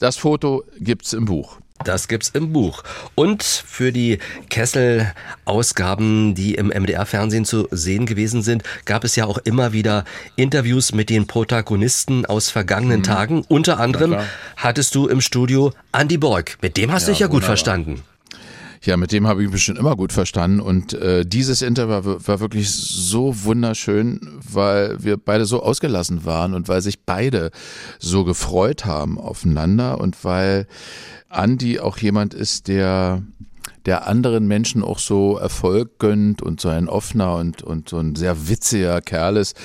[0.00, 1.58] Das Foto gibt's im Buch.
[1.84, 2.82] Das gibt's im Buch.
[3.14, 4.18] Und für die
[4.48, 10.04] Kessel-Ausgaben, die im MDR-Fernsehen zu sehen gewesen sind, gab es ja auch immer wieder
[10.34, 13.04] Interviews mit den Protagonisten aus vergangenen mhm.
[13.04, 13.44] Tagen.
[13.48, 14.16] Unter anderem
[14.56, 16.58] hattest du im Studio Andy Borg.
[16.62, 17.56] Mit dem hast ja, du dich ja gut wunderbar.
[17.56, 18.02] verstanden.
[18.84, 20.60] Ja, mit dem habe ich mich schon immer gut verstanden.
[20.60, 24.20] Und äh, dieses Interview war, war wirklich so wunderschön,
[24.52, 27.50] weil wir beide so ausgelassen waren und weil sich beide
[27.98, 30.66] so gefreut haben aufeinander und weil
[31.30, 33.22] Andy auch jemand ist, der
[33.86, 38.16] der anderen Menschen auch so Erfolg gönnt und so ein offener und, und so ein
[38.16, 39.56] sehr witziger Kerl ist,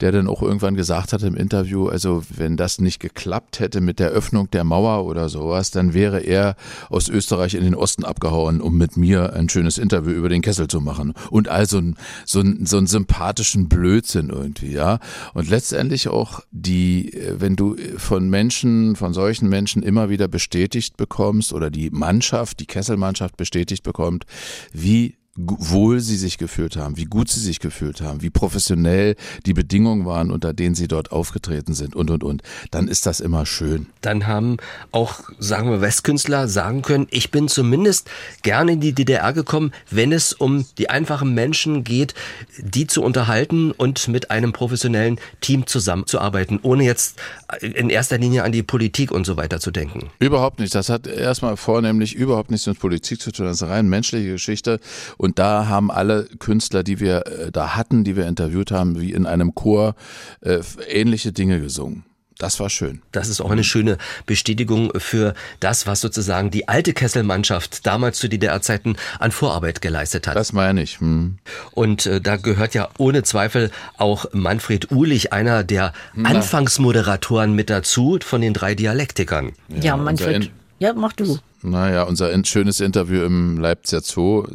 [0.00, 3.98] der dann auch irgendwann gesagt hat im Interview, also wenn das nicht geklappt hätte mit
[3.98, 6.56] der Öffnung der Mauer oder sowas, dann wäre er
[6.88, 10.68] aus Österreich in den Osten abgehauen, um mit mir ein schönes Interview über den Kessel
[10.68, 11.12] zu machen.
[11.30, 11.80] Und also
[12.24, 14.98] so, so einen sympathischen Blödsinn irgendwie, ja.
[15.34, 21.52] Und letztendlich auch die, wenn du von Menschen, von solchen Menschen immer wieder bestätigt bekommst
[21.52, 24.24] oder die Mannschaft, die Kesselmannschaft bestätigt bekommt,
[24.72, 29.52] wie wohl sie sich gefühlt haben, wie gut sie sich gefühlt haben, wie professionell die
[29.52, 33.44] Bedingungen waren, unter denen sie dort aufgetreten sind und, und, und, dann ist das immer
[33.44, 33.86] schön.
[34.00, 34.56] Dann haben
[34.92, 38.08] auch, sagen wir, Westkünstler sagen können, ich bin zumindest
[38.42, 42.14] gerne in die DDR gekommen, wenn es um die einfachen Menschen geht,
[42.58, 47.16] die zu unterhalten und mit einem professionellen Team zusammenzuarbeiten, ohne jetzt
[47.60, 50.10] in erster Linie an die Politik und so weiter zu denken.
[50.18, 50.74] Überhaupt nicht.
[50.74, 53.46] Das hat erstmal vornehmlich überhaupt nichts mit Politik zu tun.
[53.46, 54.80] Das ist eine rein menschliche Geschichte.
[55.16, 59.12] Und da haben alle Künstler, die wir äh, da hatten, die wir interviewt haben, wie
[59.12, 59.94] in einem Chor,
[60.40, 62.04] äh, ähnliche Dinge gesungen.
[62.38, 63.00] Das war schön.
[63.12, 63.96] Das ist auch eine schöne
[64.26, 70.36] Bestätigung für das, was sozusagen die alte Kesselmannschaft damals zu DDR-Zeiten an Vorarbeit geleistet hat.
[70.36, 71.00] Das meine ich.
[71.00, 71.38] Hm.
[71.72, 76.30] Und äh, da gehört ja ohne Zweifel auch Manfred Uhlich, einer der Na.
[76.30, 79.52] Anfangsmoderatoren mit dazu von den drei Dialektikern.
[79.68, 80.50] Ja, ja Manfred.
[80.78, 81.38] Ja, mach du.
[81.62, 84.46] Naja, unser schönes Interview im Leipziger Zoo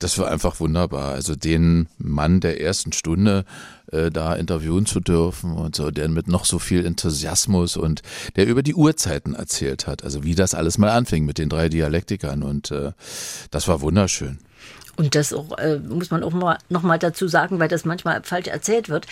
[0.00, 1.12] das war einfach wunderbar.
[1.12, 3.44] Also den Mann der ersten Stunde
[3.92, 8.02] äh, da interviewen zu dürfen und so, der mit noch so viel Enthusiasmus und
[8.34, 11.68] der über die Uhrzeiten erzählt hat, also wie das alles mal anfing mit den drei
[11.68, 12.92] Dialektikern und äh,
[13.50, 14.38] das war wunderschön.
[14.96, 18.22] Und das auch, äh, muss man auch mal, noch mal dazu sagen, weil das manchmal
[18.22, 19.06] falsch erzählt wird.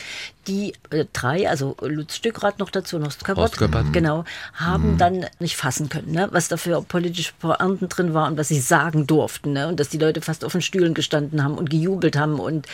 [0.49, 3.53] Die äh, drei, also Lutz Stückrad noch dazu, noch Skabot,
[3.93, 4.25] genau,
[4.55, 4.99] haben mhm.
[4.99, 8.61] dann nicht fassen können, ne, was da für politische Pointen drin war und was sie
[8.61, 9.53] sagen durften.
[9.53, 12.41] Ne, und dass die Leute fast auf den Stühlen gestanden haben und gejubelt haben.
[12.41, 12.67] Und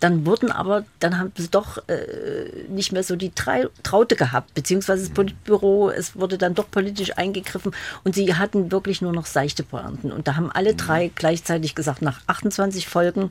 [0.00, 5.04] dann wurden aber, dann haben sie doch äh, nicht mehr so die Traute gehabt, beziehungsweise
[5.04, 7.72] das Politbüro, es wurde dann doch politisch eingegriffen
[8.04, 10.12] und sie hatten wirklich nur noch seichte Pointen.
[10.12, 13.30] Und da haben alle drei gleichzeitig gesagt, nach 28 25 Folgen,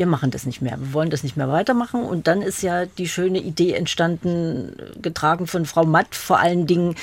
[0.00, 2.02] wir machen das nicht mehr, wir wollen das nicht mehr weitermachen.
[2.02, 4.72] Und dann ist ja die schöne Idee entstanden,
[5.02, 6.94] getragen von Frau Matt vor allen Dingen,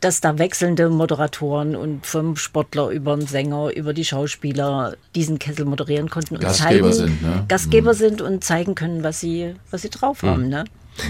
[0.00, 5.64] dass da wechselnde Moderatoren und vom Sportler über den Sänger, über die Schauspieler diesen Kessel
[5.64, 7.44] moderieren konnten und Gastgeber zeigen, sind, ne?
[7.48, 7.98] Gastgeber mhm.
[7.98, 10.28] sind und zeigen können, was sie, was sie drauf mhm.
[10.28, 10.48] haben.
[10.48, 10.64] Ne?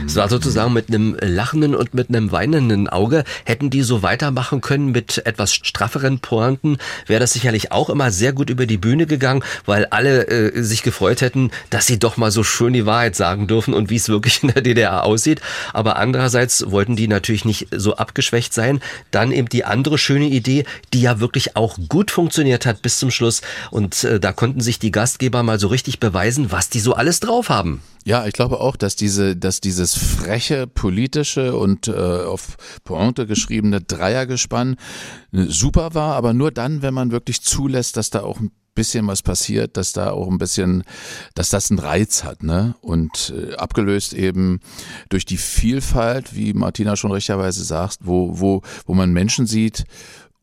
[0.07, 3.25] Es war sozusagen mit einem lachenden und mit einem weinenden Auge.
[3.45, 8.33] Hätten die so weitermachen können mit etwas strafferen Pointen, wäre das sicherlich auch immer sehr
[8.33, 12.31] gut über die Bühne gegangen, weil alle äh, sich gefreut hätten, dass sie doch mal
[12.31, 15.41] so schön die Wahrheit sagen dürfen und wie es wirklich in der DDR aussieht.
[15.73, 18.81] Aber andererseits wollten die natürlich nicht so abgeschwächt sein.
[19.11, 23.11] Dann eben die andere schöne Idee, die ja wirklich auch gut funktioniert hat bis zum
[23.11, 23.43] Schluss.
[23.71, 27.21] Und äh, da konnten sich die Gastgeber mal so richtig beweisen, was die so alles
[27.21, 27.83] drauf haben.
[28.07, 33.81] Ja, ich glaube auch, dass diese, dass dieses freche politische und äh, auf Pointe geschriebene
[33.81, 34.77] Dreiergespann
[35.33, 39.07] äh, super war, aber nur dann, wenn man wirklich zulässt, dass da auch ein bisschen
[39.07, 40.85] was passiert, dass da auch ein bisschen,
[41.35, 42.75] dass das einen Reiz hat, ne?
[42.83, 44.61] Und äh, abgelöst eben
[45.09, 49.85] durch die Vielfalt, wie Martina schon richtigerweise sagt, wo, wo, wo man Menschen sieht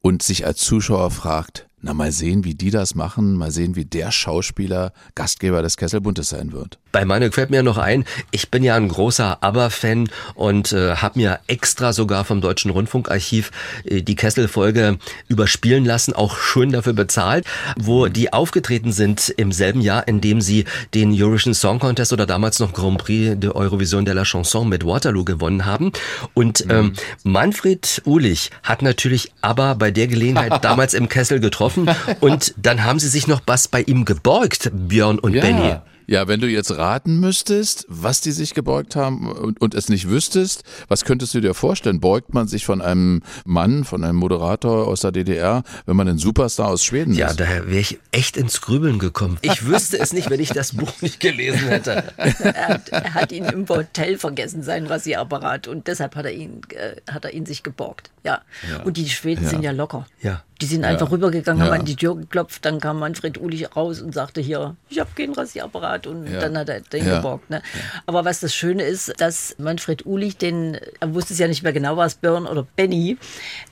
[0.02, 3.86] und sich als Zuschauer fragt, na, mal sehen, wie die das machen, mal sehen, wie
[3.86, 6.78] der Schauspieler Gastgeber des Kesselbuntes sein wird.
[6.92, 11.20] Bei Manu fällt mir noch ein, ich bin ja ein großer ABBA-Fan und äh, habe
[11.20, 13.52] mir extra sogar vom Deutschen Rundfunkarchiv
[13.86, 17.46] äh, die Kessel-Folge überspielen lassen, auch schön dafür bezahlt,
[17.78, 22.26] wo die aufgetreten sind im selben Jahr, in dem sie den Eurovision Song Contest oder
[22.26, 25.92] damals noch Grand Prix de Eurovision de la Chanson mit Waterloo gewonnen haben.
[26.34, 27.32] Und ähm, mhm.
[27.32, 32.84] Manfred Uhlich hat natürlich ABBA bei der Gelegenheit damals im Kessel getroffen getroffen und dann
[32.84, 35.42] haben sie sich noch was bei ihm gebeugt, Björn und ja.
[35.42, 35.76] Benny.
[36.08, 40.10] Ja, wenn du jetzt raten müsstest, was die sich gebeugt haben und, und, es nicht
[40.10, 42.00] wüsstest, was könntest du dir vorstellen?
[42.00, 46.18] Beugt man sich von einem Mann, von einem Moderator aus der DDR, wenn man ein
[46.18, 47.40] Superstar aus Schweden ja, ist?
[47.40, 49.38] Ja, daher wäre ich echt ins Grübeln gekommen.
[49.42, 52.04] Ich wüsste es nicht, wenn ich das Buch nicht gelesen hätte.
[52.18, 56.62] er, hat, er hat ihn im Hotel vergessen, seinen Rasierapparat, und deshalb hat er ihn,
[56.70, 58.12] äh, hat er ihn sich geborgt.
[58.24, 58.42] Ja.
[58.70, 58.84] ja.
[58.84, 59.50] Und die Schweden ja.
[59.50, 60.06] sind ja locker.
[60.22, 60.44] Ja.
[60.62, 64.14] Die sind einfach rübergegangen, haben an die Tür geklopft, dann kam Manfred Ulich raus und
[64.14, 66.40] sagte hier, ich habe keinen Rasierapparat hat und Ja.
[66.40, 67.18] dann hat er den Ja.
[67.18, 67.50] geborgt.
[67.50, 67.62] Ne?
[68.06, 71.74] Aber was das Schöne ist, dass Manfred Ulich, den, er wusste es ja nicht mehr
[71.74, 73.18] genau, war es Björn oder Benny,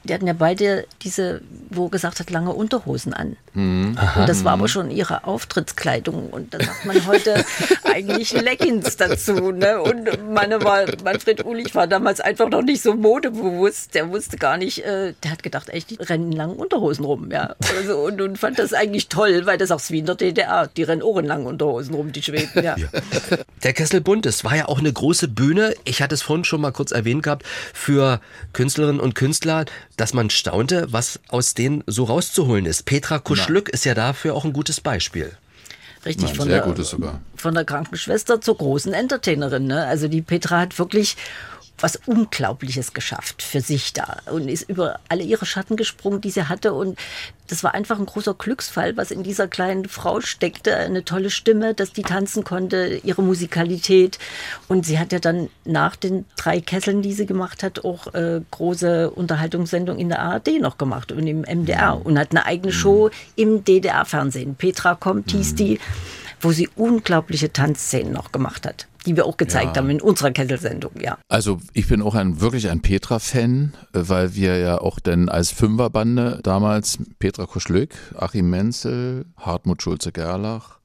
[0.03, 3.35] die hatten ja beide diese, wo er gesagt hat, lange Unterhosen an.
[3.53, 3.97] Mhm.
[4.17, 6.29] Und das war aber schon ihre Auftrittskleidung.
[6.29, 7.43] Und da sagt man heute
[7.83, 9.51] eigentlich Leggings dazu.
[9.51, 9.81] Ne?
[9.81, 13.95] Und meine war, Manfred Ulich war damals einfach noch nicht so modebewusst.
[13.95, 17.29] Der wusste gar nicht, äh, der hat gedacht, echt, die rennen in langen Unterhosen rum.
[17.31, 17.55] Ja?
[17.77, 20.67] Also, und, und fand das eigentlich toll, weil das auch wie in der DDR.
[20.75, 22.63] Die rennen auch in langen Unterhosen rum, die Schweden.
[22.63, 22.75] Ja.
[23.63, 25.73] Der Kessel Buntes war ja auch eine große Bühne.
[25.85, 28.21] Ich hatte es vorhin schon mal kurz erwähnt gehabt, für
[28.53, 29.65] Künstlerinnen und Künstler,
[29.97, 32.85] dass man staunte, was aus denen so rauszuholen ist.
[32.85, 35.31] Petra Kuschlück ist ja dafür auch ein gutes Beispiel.
[36.05, 37.19] Richtig, Nein, von sehr der, gutes sogar.
[37.35, 39.67] von der Krankenschwester zur großen Entertainerin.
[39.67, 39.85] Ne?
[39.85, 41.17] Also die Petra hat wirklich
[41.81, 46.47] was Unglaubliches geschafft für sich da und ist über alle ihre Schatten gesprungen, die sie
[46.47, 46.73] hatte.
[46.73, 46.97] Und
[47.47, 50.75] das war einfach ein großer Glücksfall, was in dieser kleinen Frau steckte.
[50.75, 54.19] Eine tolle Stimme, dass die tanzen konnte, ihre Musikalität.
[54.67, 58.41] Und sie hat ja dann nach den drei Kesseln, die sie gemacht hat, auch äh,
[58.51, 63.09] große Unterhaltungssendungen in der ARD noch gemacht und im MDR und hat eine eigene Show
[63.35, 64.55] im DDR-Fernsehen.
[64.55, 65.79] Petra kommt, hieß die,
[66.41, 69.81] wo sie unglaubliche Tanzszenen noch gemacht hat, die wir auch gezeigt Ja.
[69.81, 71.17] haben in unserer Kesselsendung, ja.
[71.27, 75.51] Also ich bin auch ein wirklich ein Petra-Fan, äh, weil wir ja auch denn als
[75.51, 80.78] Fünferbande damals Petra Kuschlück, Achim Menzel, Hartmut Schulze-Gerlach,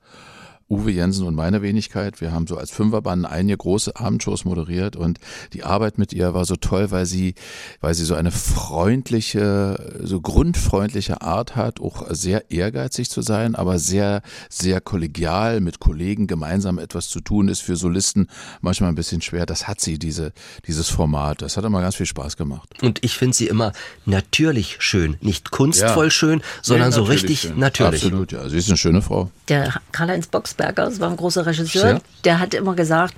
[0.74, 2.20] Uwe Jensen und meine Wenigkeit.
[2.20, 5.18] Wir haben so als Fünferband einige große Abendshows moderiert und
[5.52, 7.34] die Arbeit mit ihr war so toll, weil sie,
[7.80, 13.78] weil sie so eine freundliche, so grundfreundliche Art hat, auch sehr ehrgeizig zu sein, aber
[13.78, 18.28] sehr, sehr kollegial mit Kollegen gemeinsam etwas zu tun, ist für Solisten
[18.60, 19.46] manchmal ein bisschen schwer.
[19.46, 20.32] Das hat sie, diese,
[20.66, 21.42] dieses Format.
[21.42, 22.68] Das hat immer ganz viel Spaß gemacht.
[22.82, 23.72] Und ich finde sie immer
[24.06, 25.16] natürlich schön.
[25.20, 26.10] Nicht kunstvoll Ja.
[26.10, 27.58] schön, sondern Nee, so richtig schön.
[27.58, 28.04] natürlich.
[28.04, 28.48] Absolut, ja.
[28.48, 29.30] Sie ist eine schöne Frau.
[29.48, 30.26] Der Karl-Heinz
[30.64, 32.00] Boxberger, das war ein großer Regisseur, Sehr.
[32.24, 33.14] der hat immer gesagt,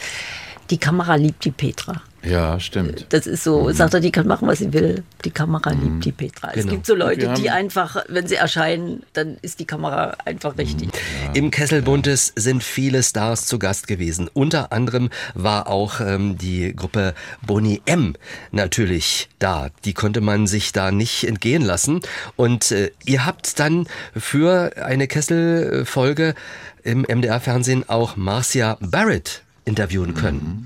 [0.70, 2.03] die Kamera liebt die Petra.
[2.29, 3.07] Ja, stimmt.
[3.11, 5.05] Das ist so, sagt er, die kann machen, was sie will.
[5.24, 6.49] Die Kamera liebt die Petra.
[6.51, 6.72] Es Genau.
[6.72, 10.89] gibt so Leute, die einfach, wenn sie erscheinen, dann ist die Kamera einfach richtig.
[11.35, 14.29] Im Kessel Buntes sind viele Stars zu Gast gewesen.
[14.33, 17.14] Unter anderem war auch ähm, die Gruppe
[17.47, 18.14] Boni M
[18.51, 19.68] natürlich da.
[19.85, 22.01] Die konnte man sich da nicht entgehen lassen.
[22.35, 26.35] Und äh, ihr habt dann für eine Kessel-Folge
[26.83, 30.62] im MDR-Fernsehen auch Marcia Barrett interviewen können.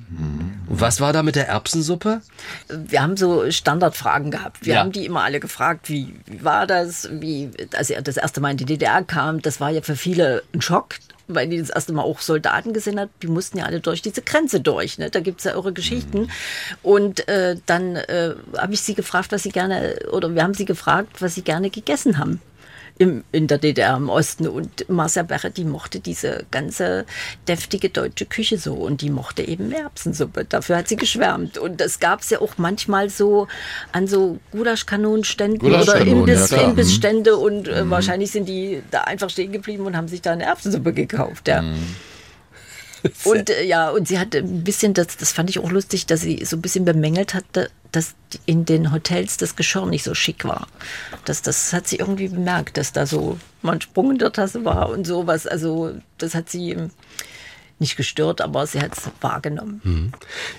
[0.68, 2.20] Was war da mit der Erbsensuppe?
[2.68, 4.64] Wir haben so Standardfragen gehabt.
[4.64, 4.80] Wir Ja.
[4.80, 8.52] haben die immer alle gefragt, wie, wie war das, wie, als er das erste Mal
[8.52, 10.96] in die DDR kam, das war ja für viele ein Schock,
[11.28, 14.20] weil die das erste Mal auch Soldaten gesehen hat, die mussten ja alle durch diese
[14.20, 14.98] Grenze durch.
[14.98, 15.08] Ne?
[15.10, 16.28] Da gibt's ja irre Geschichten.
[16.82, 20.66] Und äh, dann äh, habe ich sie gefragt, was sie gerne, oder wir haben sie
[20.66, 22.42] gefragt, was sie gerne gegessen haben.
[23.00, 24.46] Im, in der DDR im Osten.
[24.46, 27.06] Und Marcia Berre, die mochte diese ganze
[27.48, 30.44] deftige deutsche Küche so und die mochte eben Erbsensuppe.
[30.44, 31.56] Dafür hat sie geschwärmt.
[31.56, 33.48] Und das gab es ja auch manchmal so
[33.92, 36.60] an so Gulaschkanonenständen oder Gulaschkanonen, Imbiss, ja.
[36.60, 40.44] Imbissstände und äh, wahrscheinlich sind die da einfach stehen geblieben und haben sich da eine
[40.44, 41.48] Erbsensuppe gekauft.
[41.48, 41.64] Ja.
[43.24, 46.20] Und äh, ja, und sie hat ein bisschen, das, das fand ich auch lustig, dass
[46.20, 48.14] sie so ein bisschen bemängelt hatte, dass
[48.46, 50.66] in den Hotels das Geschirr nicht so schick war.
[51.24, 54.64] Das, das hat sie irgendwie bemerkt, dass da so mal ein Sprung in der Tasse
[54.64, 55.46] war und sowas.
[55.46, 56.76] Also das hat sie
[57.80, 60.12] nicht gestört, aber sie hat es wahrgenommen.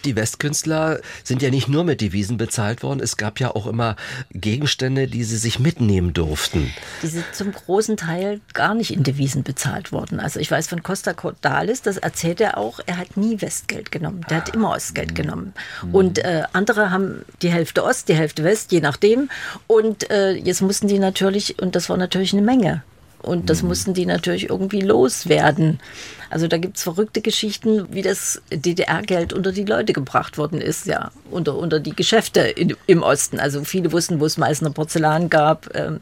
[0.05, 2.99] Die Westkünstler sind ja nicht nur mit Devisen bezahlt worden.
[2.99, 3.95] Es gab ja auch immer
[4.32, 6.74] Gegenstände, die sie sich mitnehmen durften.
[7.01, 10.19] Die sind zum großen Teil gar nicht in Devisen bezahlt worden.
[10.19, 14.26] Also ich weiß von Costa Cordalis, das erzählt er auch, er hat nie Westgeld genommen.
[14.30, 15.53] Der hat immer Ostgeld genommen.
[15.91, 19.30] Und äh, andere haben die Hälfte Ost, die Hälfte West, je nachdem.
[19.67, 22.84] Und äh, jetzt mussten die natürlich, und das war natürlich eine Menge.
[23.22, 25.80] Und das mussten die natürlich irgendwie loswerden.
[26.30, 31.11] Also da gibt's verrückte Geschichten, wie das DDR-Geld unter die Leute gebracht worden ist, ja,
[31.30, 33.39] unter, unter die Geschäfte in, im Osten.
[33.39, 35.69] Also viele wussten, wo es Meißner Porzellan gab.
[35.76, 35.99] Ähm,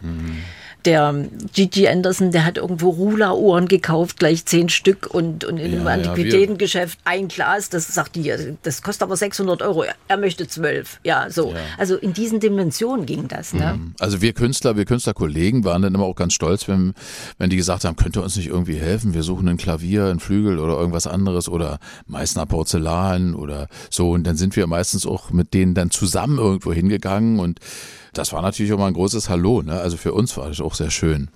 [0.85, 5.77] Der Gigi Anderson, der hat irgendwo Rula-Uhren gekauft, gleich zehn Stück und, und in Ja,
[5.79, 10.47] einem ja, Antiquitätengeschäft ein Glas, das sagt die, das kostet aber 600 Euro, er möchte
[10.47, 10.99] zwölf.
[11.03, 11.53] Ja, so.
[11.77, 13.53] Also in diesen Dimensionen ging das.
[13.53, 13.79] Ne?
[13.99, 16.93] Also wir Künstler, wir Künstlerkollegen waren dann immer auch ganz stolz, wenn,
[17.37, 19.13] wenn die gesagt haben, könnt ihr uns nicht irgendwie helfen?
[19.13, 24.11] Wir suchen ein Klavier, ein Flügel oder irgendwas anderes oder Meißner Porzellan oder so.
[24.11, 27.59] Und dann sind wir meistens auch mit denen dann zusammen irgendwo hingegangen und
[28.13, 29.61] das war natürlich auch mal ein großes Hallo.
[29.61, 29.79] Ne?
[29.79, 31.29] Also für uns war das auch sehr schön.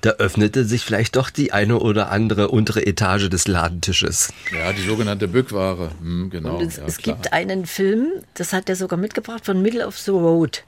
[0.00, 4.32] Da öffnete sich vielleicht doch die eine oder andere untere Etage des Ladentisches.
[4.52, 5.90] Ja, die sogenannte Bückware.
[6.00, 6.58] Hm, genau.
[6.58, 9.98] Und es, ja, es gibt einen Film, das hat er sogar mitgebracht, von Middle of
[9.98, 10.64] the Road.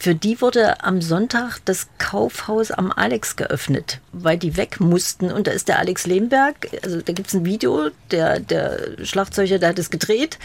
[0.00, 5.30] Für die wurde am Sonntag das Kaufhaus am Alex geöffnet, weil die weg mussten.
[5.30, 9.58] Und da ist der Alex Lehmberg, also da gibt es ein Video, der, der Schlagzeuger,
[9.58, 10.38] der hat es gedreht,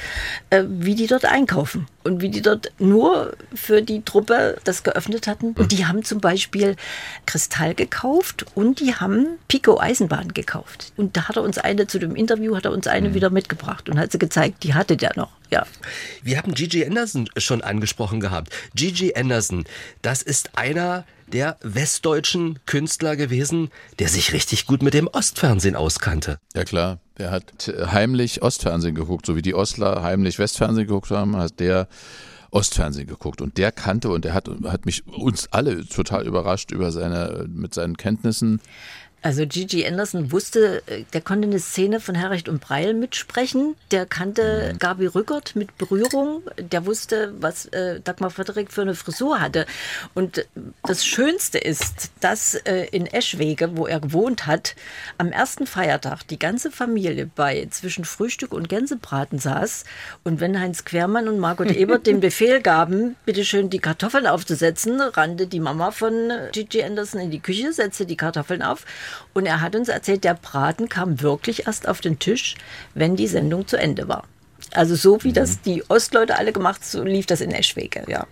[0.49, 1.87] äh, wie die dort einkaufen.
[2.03, 5.53] Und wie die dort nur für die Truppe das geöffnet hatten.
[5.53, 6.75] Und die haben zum Beispiel
[7.25, 10.91] Kristall gekauft und die haben Pico Eisenbahn gekauft.
[10.97, 13.87] Und da hat er uns eine, zu dem Interview hat er uns eine wieder mitgebracht
[13.89, 15.31] und hat sie gezeigt, die hatte der noch.
[15.49, 15.65] Ja.
[16.23, 18.53] Wir haben Gigi Anderson schon angesprochen gehabt.
[18.75, 19.65] Gigi Anderson,
[20.01, 23.69] das ist einer der westdeutschen Künstler gewesen,
[23.99, 26.39] der sich richtig gut mit dem Ostfernsehen auskannte.
[26.55, 31.35] Ja klar, der hat heimlich Ostfernsehen geguckt, so wie die Ostler heimlich Westfernsehen geguckt haben,
[31.35, 31.87] hat der
[32.51, 36.91] Ostfernsehen geguckt und der kannte und der hat, hat mich uns alle total überrascht über
[36.91, 38.61] seine mit seinen Kenntnissen.
[39.23, 43.75] Also Gigi Anderson wusste, äh, der konnte eine Szene von Herrecht und Breil mitsprechen.
[43.91, 46.41] Der kannte Gabi Rückert mit Berührung.
[46.57, 49.65] Der wusste, was äh, Dagmar Frederik für eine Frisur hatte.
[50.13, 50.45] Und
[50.85, 54.75] das Schönste ist, dass äh, in Eschwege, wo er gewohnt hat,
[55.17, 59.85] am ersten Feiertag die ganze Familie bei zwischen Frühstück und Gänsebraten saß.
[60.25, 65.47] Und wenn Heinz Quermann und Margot Ebert den Befehl gaben, bitteschön die Kartoffeln aufzusetzen, rannte
[65.47, 68.85] die Mama von Gigi Anderson in die Küche, setzte die Kartoffeln auf
[69.33, 72.55] und er hat uns erzählt, der Braten kam wirklich erst auf den Tisch,
[72.93, 74.25] wenn die Sendung zu Ende war.
[74.71, 78.25] Also so wie das die Ostleute alle gemacht, so lief das in Eschwege, ja.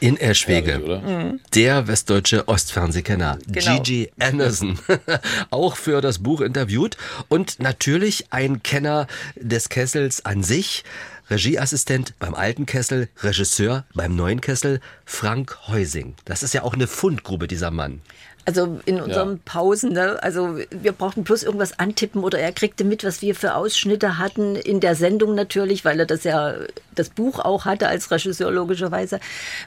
[0.00, 0.78] In Eschwege.
[0.78, 1.40] Mhm.
[1.54, 3.76] Der westdeutsche Ostfernsehkenner Genau.
[3.76, 4.78] Gigi Anderson.
[5.50, 6.98] Auch für das Buch interviewt.
[7.28, 9.06] Und natürlich ein Kenner
[9.36, 10.84] des Kessels an sich.
[11.30, 16.16] Regieassistent beim alten Kessel, Regisseur beim neuen Kessel, Frank Heusing.
[16.26, 18.02] Das ist ja auch eine Fundgrube, dieser Mann.
[18.46, 20.22] Also in unseren Pausen, ne?
[20.22, 24.54] also wir brauchten bloß irgendwas antippen oder er kriegte mit, was wir für Ausschnitte hatten
[24.56, 26.54] in der Sendung natürlich, weil er das ja
[26.94, 29.18] das Buch auch hatte als Regisseur logischerweise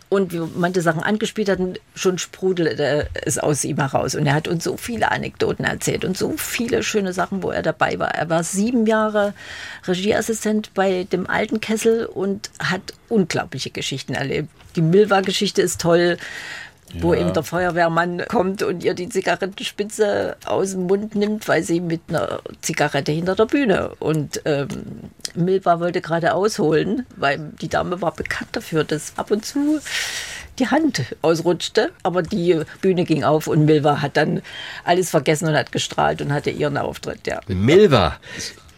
[0.10, 4.48] und wir manche Sachen angespielt hatten, schon sprudelte es aus ihm heraus und er hat
[4.48, 8.14] uns so viele Anekdoten erzählt und so viele schöne Sachen, wo er dabei war.
[8.14, 9.34] Er war sieben Jahre
[9.88, 14.50] Regieassistent bei dem alten Kessel und hat unglaubliche Geschichten erlebt.
[14.76, 16.18] Die Milva-Geschichte ist toll
[17.00, 17.22] wo Ja.
[17.22, 22.02] eben der Feuerwehrmann kommt und ihr die Zigarettenspitze aus dem Mund nimmt, weil sie mit
[22.10, 23.92] einer Zigarette hinter der Bühne.
[24.00, 24.68] Und ähm,
[25.36, 29.80] Milva wollte gerade ausholen, weil die Dame war bekannt dafür, dass ab und zu
[30.60, 31.92] die Hand ausrutschte.
[32.04, 34.42] Aber die Bühne ging auf und Milva hat dann
[34.84, 37.28] alles vergessen und hat gestrahlt und hatte ihren Auftritt.
[37.28, 37.42] Ja.
[37.48, 38.18] Milva.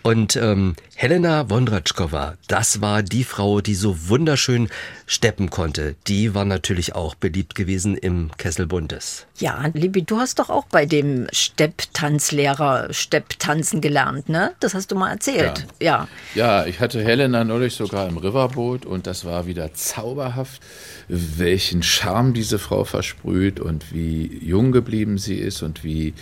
[0.02, 4.68] Und ähm, Helena Wondratschkova, das war die Frau, die so wunderschön
[5.06, 5.96] steppen konnte.
[6.08, 9.26] Die war natürlich auch beliebt gewesen im Kessel Bundes.
[9.38, 14.52] Ja, Libby, du hast doch auch bei dem Stepptanzlehrer Stepptanzen gelernt, ne?
[14.60, 15.66] Das hast du mal erzählt.
[15.80, 16.10] Ja.
[16.36, 20.62] Ja, ich hatte Helena neulich sogar im Riverboot und das war wieder zauberhaft,
[21.08, 26.14] welchen Charme diese Frau versprüht und wie jung geblieben sie ist und wie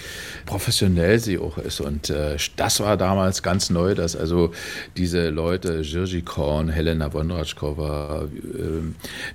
[0.46, 1.82] professionell sie auch ist.
[1.82, 4.54] Und äh, das war damals ganz neu, dass also
[4.96, 8.60] diese Leute, Jirgi Korn, Helena Wondratschkova, äh,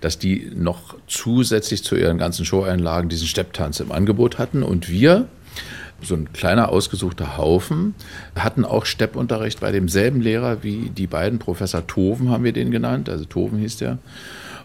[0.00, 4.62] dass die noch zusätzlich zu ihren ganzen Showeinlagen diesen Stepptanz im Angebot hatten.
[4.62, 5.28] Und wir
[6.02, 7.94] so ein kleiner ausgesuchter Haufen,
[8.34, 13.08] hatten auch Steppunterricht bei demselben Lehrer wie die beiden, Professor Toven haben wir den genannt,
[13.08, 13.98] also Toven hieß der.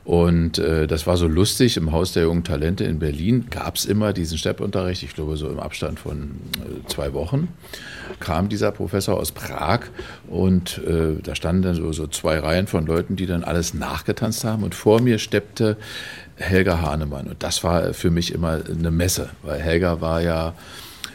[0.07, 3.47] Und äh, das war so lustig, im Haus der jungen Talente in Berlin.
[3.49, 7.49] Gab es immer diesen Steppunterricht, ich glaube so im Abstand von äh, zwei Wochen,
[8.21, 9.81] kam dieser Professor aus Prag.
[10.29, 14.45] Und äh, da standen dann so, so zwei Reihen von Leuten, die dann alles nachgetanzt
[14.45, 14.63] haben.
[14.63, 15.75] Und vor mir steppte
[16.37, 17.27] Helga Hahnemann.
[17.27, 20.53] Und das war für mich immer eine Messe, weil Helga war ja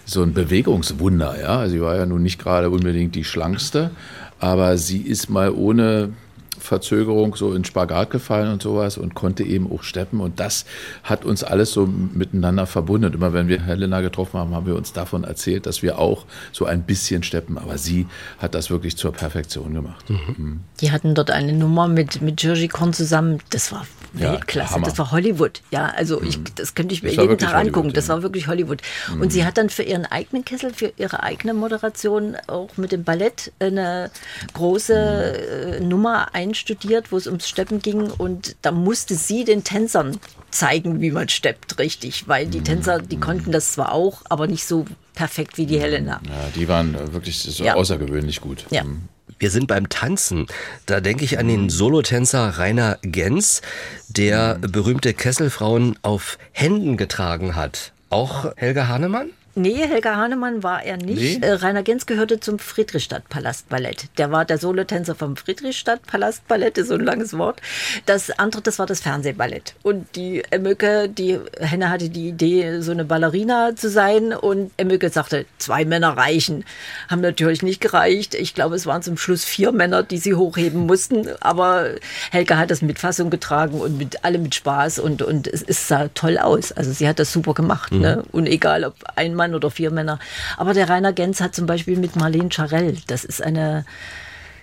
[0.05, 1.67] so ein Bewegungswunder, ja.
[1.67, 3.91] Sie war ja nun nicht gerade unbedingt die schlankste,
[4.39, 6.11] aber sie ist mal ohne
[6.59, 10.65] Verzögerung so in Spagat gefallen und sowas und konnte eben auch steppen und das
[11.03, 13.07] hat uns alles so miteinander verbunden.
[13.07, 16.25] Und immer wenn wir Helena getroffen haben, haben wir uns davon erzählt, dass wir auch
[16.53, 18.07] so ein bisschen steppen, aber sie
[18.39, 20.09] hat das wirklich zur Perfektion gemacht.
[20.11, 20.61] Mhm.
[20.81, 23.39] Die hatten dort eine Nummer mit, mit Jirgi Korn zusammen.
[23.51, 24.75] Das war Ja, Weltklasse.
[24.75, 24.87] Hammer.
[24.87, 25.63] das war Hollywood.
[25.71, 27.75] Ja, also ich, das könnte ich mir Das jeden Tag angucken.
[27.77, 28.15] Hollywood, Das ja.
[28.15, 28.83] war wirklich Hollywood.
[29.21, 33.05] Und sie hat dann für ihren eigenen Kessel, für ihre eigene Moderation auch mit dem
[33.05, 34.11] Ballett eine
[34.55, 38.11] große äh, Nummer einstudiert, wo es ums Steppen ging.
[38.11, 40.19] Und da musste sie den Tänzern
[40.51, 42.29] zeigen, wie man steppt, richtig.
[42.29, 44.85] Weil die Tänzer, die konnten das zwar auch, aber nicht so
[45.15, 46.21] perfekt wie die Helena.
[46.27, 47.75] Ja, die waren äh, wirklich so Ja.
[47.75, 48.67] außergewöhnlich gut.
[48.71, 48.85] Ja.
[48.85, 49.03] Mhm.
[49.39, 50.47] Wir sind beim Tanzen.
[50.87, 53.61] Da denke ich an den Solotänzer Rainer Gens,
[54.09, 57.93] der berühmte Kesselfrauen auf Händen getragen hat.
[58.11, 59.31] Auch Helga Hahnemann?
[59.55, 61.41] Nee, Helga Hahnemann war er nicht.
[61.41, 61.47] Nee?
[61.47, 64.07] Äh, Rainer Gens gehörte zum Friedrichstadt-Palastballett.
[64.17, 67.61] Der war der Solotänzer vom Friedrichstadt-Palastballett, ist so ein langes Wort.
[68.07, 69.75] Das andere, das war das Fernsehballett.
[69.83, 74.33] Und die Emmöcke, die Henne hatte die Idee, so eine Ballerina zu sein.
[74.33, 76.65] Und Emmöcke sagte, zwei Männer reichen.
[77.09, 78.35] Haben natürlich nicht gereicht.
[78.35, 81.29] Ich glaube, es waren zum Schluss vier Männer, die sie hochheben mussten.
[81.41, 81.91] Aber
[82.31, 84.99] Helga hat das mit Fassung getragen und mit allem mit Spaß.
[84.99, 86.73] Und, und es, es sah toll aus.
[86.73, 87.93] Also sie hat das super gemacht.
[87.93, 88.25] Ne?
[88.33, 90.21] Und egal, ob ein Mann oder vier Männer.
[90.57, 93.85] Aber der Rainer Gens hat zum Beispiel mit Marlene Charell, das ist eine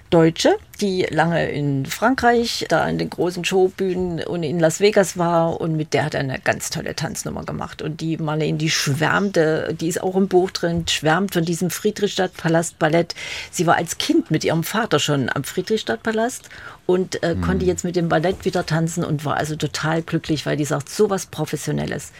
[0.09, 5.61] Deutsche, die lange in Frankreich, da in den großen Showbühnen und in Las Vegas war
[5.61, 7.83] und mit der hat er eine ganz tolle Tanznummer gemacht.
[7.83, 13.13] Und die Marlene, die schwärmte, die ist auch im Buch drin, schwärmt von diesem Friedrichstadtpalast-Ballett.
[13.51, 16.49] Sie war als Kind mit ihrem Vater schon am Friedrichstadtpalast
[16.87, 20.57] und äh, konnte jetzt mit dem Ballett wieder tanzen und war also total glücklich, weil
[20.57, 22.13] die sagt, so was Professionelles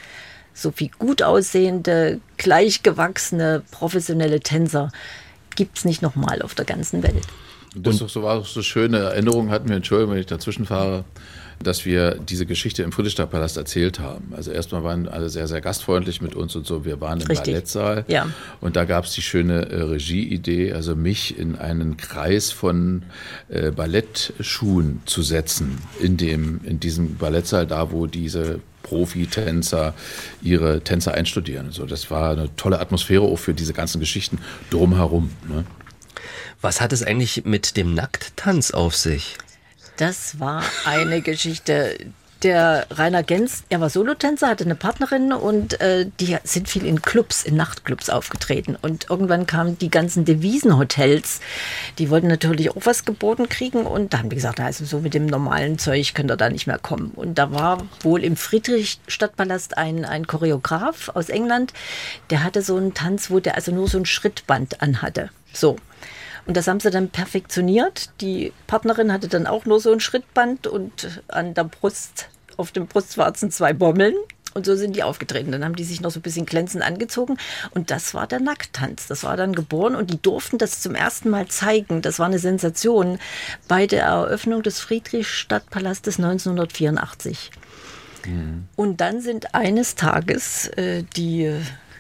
[0.61, 4.91] so viel gut aussehende, gleichgewachsene, professionelle Tänzer
[5.55, 7.25] gibt es nicht nochmal auf der ganzen Welt.
[7.75, 10.65] Das ist doch so, war doch so schöne Erinnerung hatten wir, Entschuldigung, wenn ich dazwischen
[10.65, 11.03] fahre,
[11.61, 14.33] dass wir diese Geschichte im Friedrichstadtpalast erzählt haben.
[14.35, 16.85] Also erstmal waren alle sehr, sehr gastfreundlich mit uns und so.
[16.85, 17.53] Wir waren im Richtig.
[17.53, 18.29] Ballettsaal Ja.
[18.61, 23.03] und da gab es die schöne äh, Regieidee, also mich in einen Kreis von
[23.49, 29.93] äh, Ballettschuhen zu setzen in dem in diesem Ballettsaal, da wo diese Profitänzer
[30.41, 31.71] ihre Tänzer einstudieren.
[31.71, 35.31] So, das war eine tolle Atmosphäre auch für diese ganzen Geschichten drumherum.
[35.47, 35.65] Ne?
[36.61, 39.37] Was hat es eigentlich mit dem Nackttanz auf sich?
[39.97, 41.97] Das war eine Geschichte.
[42.41, 47.01] Der Rainer Gens, er war Solotänzer, hatte eine Partnerin und äh, die sind viel in
[47.01, 48.77] Clubs, in Nachtclubs aufgetreten.
[48.81, 51.41] Und irgendwann kamen die ganzen Devisenhotels,
[51.97, 55.13] die wollten natürlich auch was geboten kriegen und da haben die gesagt, also so mit
[55.13, 57.11] dem normalen Zeug könnt ihr da nicht mehr kommen.
[57.13, 61.73] Und da war wohl im Friedrichstadtpalast ein, ein Choreograf aus England,
[62.29, 65.29] der hatte so einen Tanz, wo der also nur so ein Schrittband anhatte.
[65.51, 65.75] So.
[66.45, 68.09] Und das haben sie dann perfektioniert.
[68.21, 72.87] Die Partnerin hatte dann auch nur so ein Schrittband und an der Brust, auf dem
[72.87, 74.15] Brustwarzen zwei Bommeln.
[74.55, 75.51] Und so sind die aufgetreten.
[75.51, 77.37] Dann haben die sich noch so ein bisschen glänzend angezogen.
[77.71, 79.07] Und das war der Nackttanz.
[79.07, 79.95] Das war dann geboren.
[79.95, 82.01] Und die durften das zum ersten Mal zeigen.
[82.01, 83.19] Das war eine Sensation
[83.67, 87.51] bei der Eröffnung des Friedrichstadtpalastes 1984.
[88.75, 91.53] Und dann sind eines Tages äh, die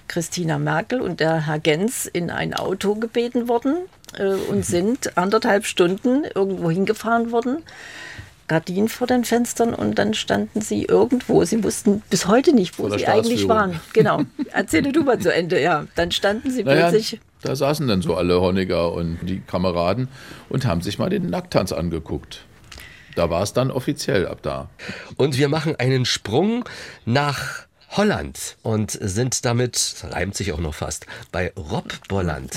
[0.07, 3.77] Christina Merkel und der Herr Gens in ein Auto gebeten worden
[4.17, 7.63] äh, und sind anderthalb Stunden irgendwo hingefahren worden.
[8.47, 11.43] Gardinen vor den Fenstern und dann standen sie irgendwo.
[11.45, 13.79] Sie wussten bis heute nicht, wo sie eigentlich waren.
[13.93, 14.21] Genau.
[14.51, 15.85] Erzähle du mal zu Ende, ja.
[15.95, 17.21] Dann standen sie Naja, plötzlich.
[17.43, 20.07] da saßen dann so alle Honecker und die Kameraden
[20.49, 22.45] und haben sich mal den Nacktanz angeguckt.
[23.15, 24.69] Da war es dann offiziell ab da.
[25.15, 26.65] Und wir machen einen Sprung
[27.05, 32.51] nach Holland und sind damit, das reimt sich auch noch fast, bei Rob Bolland.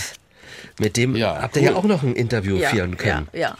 [0.82, 1.76] Mit dem Ja, habt ihr ja cool.
[1.76, 3.28] auch noch ein Interview führen können.
[3.32, 3.56] Ja,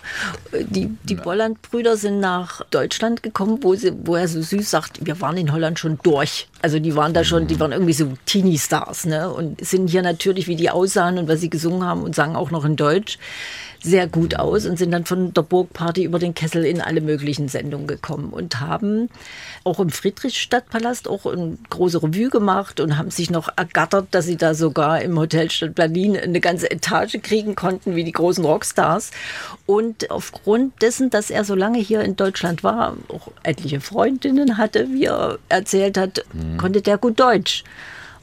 [0.52, 0.60] ja.
[0.60, 5.20] Die, die Bolland-Brüder sind nach Deutschland gekommen, wo, sie, wo er so süß sagt, wir
[5.20, 6.48] waren in Holland schon durch.
[6.60, 9.30] Also die waren da schon, die waren irgendwie so Teenie-Stars, ne?
[9.30, 12.50] Und sind hier natürlich, wie die aussahen und was sie gesungen haben und sangen auch
[12.50, 13.18] noch in Deutsch,
[13.82, 17.48] sehr gut aus und sind dann von der Burgparty über den Kessel in alle möglichen
[17.48, 19.08] Sendungen gekommen und haben
[19.64, 24.36] auch im Friedrichstadtpalast auch eine große Revue gemacht und haben sich noch ergattert, dass sie
[24.36, 29.10] da sogar im Hotelstadt Berlin eine ganze Etage kriegen konnten, wie die großen Rockstars.
[29.66, 34.88] Und aufgrund dessen, dass er so lange hier in Deutschland war, auch etliche Freundinnen hatte,
[34.90, 36.24] wie er erzählt hat,
[36.58, 37.64] konnte der gut Deutsch.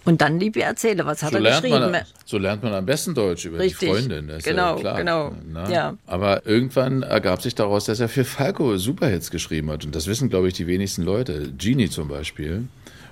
[0.06, 1.92] Und dann, liebe Erzähle, was hat So er geschrieben?
[1.92, 3.80] man, so lernt man am besten Deutsch über Richtig.
[3.80, 4.32] die Freundin.
[4.44, 5.36] Genau, ja genau.
[5.52, 5.70] Na?
[5.70, 5.98] Ja.
[6.08, 9.86] Aber irgendwann ergab sich daraus, dass er für Falco Superhits geschrieben hat.
[9.86, 11.52] Und das wissen, glaube ich, die wenigsten Leute.
[11.58, 12.64] Genie zum Beispiel.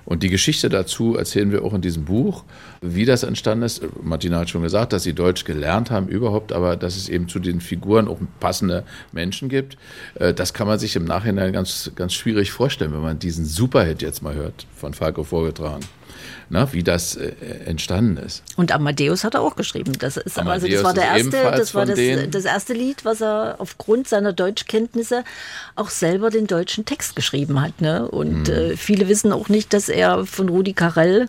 [0.06, 2.44] Und die Geschichte dazu erzählen wir auch in diesem Buch,
[2.80, 3.82] wie das entstanden ist.
[4.02, 7.38] Martina hat schon gesagt, dass sie Deutsch gelernt haben überhaupt, aber dass es eben zu
[7.38, 9.76] den Figuren auch passende Menschen gibt.
[10.14, 14.00] Äh, Das kann man sich im Nachhinein ganz, ganz schwierig vorstellen, wenn man diesen Superhit
[14.00, 15.84] jetzt mal hört, von Falco vorgetragen.
[16.50, 17.32] Na, wie das äh,
[17.66, 18.42] entstanden ist.
[18.56, 19.92] Und Amadeus hat er auch geschrieben.
[19.98, 21.98] Das ist also das war der erste, das war das,
[22.30, 25.24] das erste Lied, was er aufgrund seiner Deutschkenntnisse
[25.76, 27.80] auch selber den deutschen Text geschrieben hat.
[27.80, 28.08] Ne?
[28.08, 28.54] Und Mhm.
[28.54, 31.28] äh, viele wissen auch nicht, dass er von Rudi Carell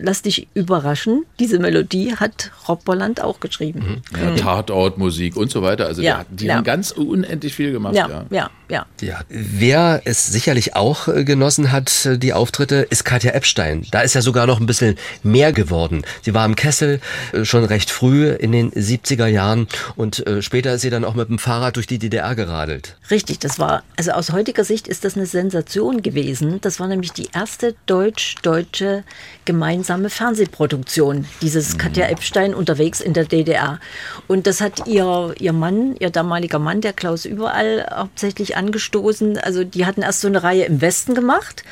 [0.00, 1.24] Lass dich überraschen.
[1.38, 4.02] Diese Melodie hat Rob Bolland auch geschrieben.
[4.12, 5.86] Ja, Tatort, Musik und so weiter.
[5.86, 6.56] Also Ja, die, die ja.
[6.56, 7.94] haben ganz unendlich viel gemacht.
[7.94, 8.24] Ja, Ja.
[8.30, 8.86] ja, ja.
[9.00, 9.20] Ja.
[9.28, 13.86] Wer es sicherlich auch äh, genossen hat, äh, die Auftritte, ist Katja Epstein.
[13.90, 16.02] Da ist ja sogar noch ein bisschen mehr geworden.
[16.22, 17.00] Sie war im Kessel
[17.32, 19.66] äh, schon recht früh in den 70er Jahren
[19.96, 22.96] und später ist sie dann auch mit dem Fahrrad durch die DDR geradelt.
[23.10, 26.60] Richtig, das war, also aus heutiger Sicht ist das eine Sensation gewesen.
[26.60, 29.04] Das war nämlich die erste deutsch-deutsche
[29.44, 31.78] gemeinsame gemeinsame Fernsehproduktion, dieses mhm.
[31.78, 33.78] Katja Epstein unterwegs in der DDR.
[34.26, 39.38] Und das hat ihr, ihr Mann, ihr damaliger Mann, der Klaus Überall, hauptsächlich angestoßen.
[39.38, 41.62] Also die hatten erst so eine Reihe im Westen gemacht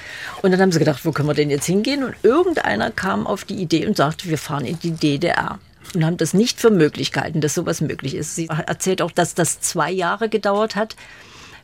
[0.43, 2.05] und dann haben sie gedacht, wo können wir denn jetzt hingehen?
[2.05, 5.59] Und irgendeiner kam auf die Idee und sagte, wir fahren in die DDR
[5.93, 8.37] und haben das nicht für möglich gehalten, dass sowas möglich ist.
[8.37, 10.95] Sie erzählt auch, dass das zwei Jahre gedauert hat,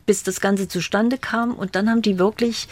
[0.05, 1.53] bis das Ganze zustande kam.
[1.53, 2.67] Und dann haben die wirklich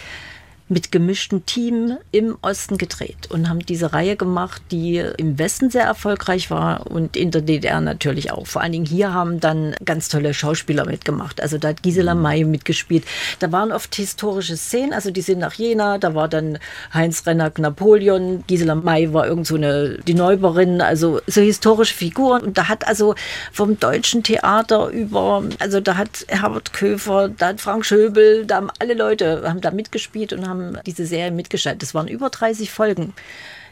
[0.69, 5.83] mit gemischtem Team im Osten gedreht und haben diese Reihe gemacht, die im Westen sehr
[5.83, 8.45] erfolgreich war und in der DDR natürlich auch.
[8.45, 11.41] Vor allen Dingen hier haben dann ganz tolle Schauspieler mitgemacht.
[11.41, 12.21] Also da hat Gisela mhm.
[12.21, 13.03] May mitgespielt.
[13.39, 16.59] Da waren oft historische Szenen, also die sind nach Jena, da war dann
[16.93, 22.43] Heinz Rennack Napoleon, Gisela May war irgend so eine, die Neuberin, also so historische Figuren.
[22.43, 23.15] Und da hat also
[23.51, 28.69] vom deutschen Theater über, also da hat Herbert Köfer, da hat Frank Schöbel, da haben
[28.79, 31.81] alle Leute, haben da mitgespielt und haben haben diese Serie mitgestaltet.
[31.81, 33.13] Das waren über 30 Folgen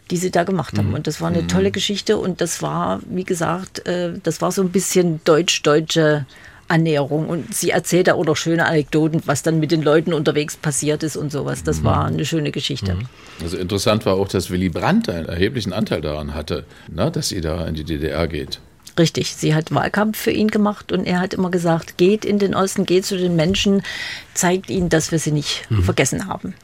[0.09, 0.89] die sie da gemacht haben.
[0.89, 0.93] Mhm.
[0.95, 1.47] Und das war eine mhm.
[1.47, 6.25] tolle Geschichte und das war, wie gesagt, äh, das war so ein bisschen deutsch-deutsche
[6.67, 7.27] Annäherung.
[7.27, 11.03] Und sie erzählt da auch noch schöne Anekdoten, was dann mit den Leuten unterwegs passiert
[11.03, 11.63] ist und sowas.
[11.63, 11.85] Das mhm.
[11.85, 12.95] war eine schöne Geschichte.
[12.95, 13.07] Mhm.
[13.41, 17.41] Also interessant war auch, dass Willy Brandt einen erheblichen Anteil daran hatte, ne, dass sie
[17.41, 18.59] da in die DDR geht.
[18.97, 22.55] Richtig, sie hat Wahlkampf für ihn gemacht und er hat immer gesagt, geht in den
[22.55, 23.83] Osten, geht zu den Menschen,
[24.33, 25.83] zeigt ihnen, dass wir sie nicht mhm.
[25.83, 26.55] vergessen haben.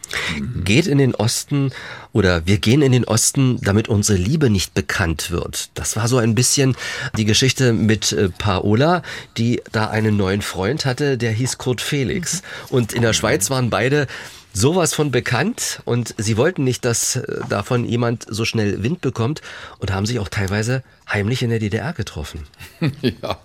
[0.63, 1.71] Geht in den Osten
[2.11, 5.69] oder wir gehen in den Osten, damit unsere Liebe nicht bekannt wird.
[5.75, 6.75] Das war so ein bisschen
[7.17, 9.03] die Geschichte mit äh, Paola,
[9.37, 12.41] die da einen neuen Freund hatte, der hieß Kurt Felix.
[12.41, 12.75] Mhm.
[12.75, 14.07] Und in der Schweiz waren beide
[14.53, 19.41] sowas von bekannt und sie wollten nicht, dass äh, davon jemand so schnell Wind bekommt
[19.79, 22.45] und haben sich auch teilweise heimlich in der DDR getroffen.
[23.01, 23.37] ja.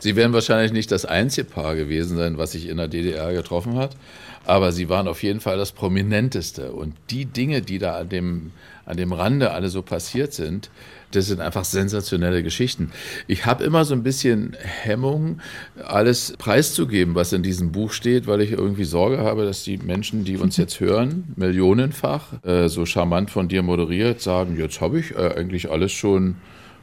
[0.00, 3.76] Sie werden wahrscheinlich nicht das einzige Paar gewesen sein, was sich in der DDR getroffen
[3.76, 3.96] hat,
[4.44, 6.72] aber sie waren auf jeden Fall das prominenteste.
[6.72, 8.52] Und die Dinge, die da an dem,
[8.84, 10.70] an dem Rande alle so passiert sind,
[11.12, 12.90] das sind einfach sensationelle Geschichten.
[13.26, 15.40] Ich habe immer so ein bisschen Hemmung,
[15.84, 20.24] alles preiszugeben, was in diesem Buch steht, weil ich irgendwie Sorge habe, dass die Menschen,
[20.24, 25.12] die uns jetzt hören, millionenfach, äh, so charmant von dir moderiert, sagen, jetzt habe ich
[25.12, 26.36] äh, eigentlich alles schon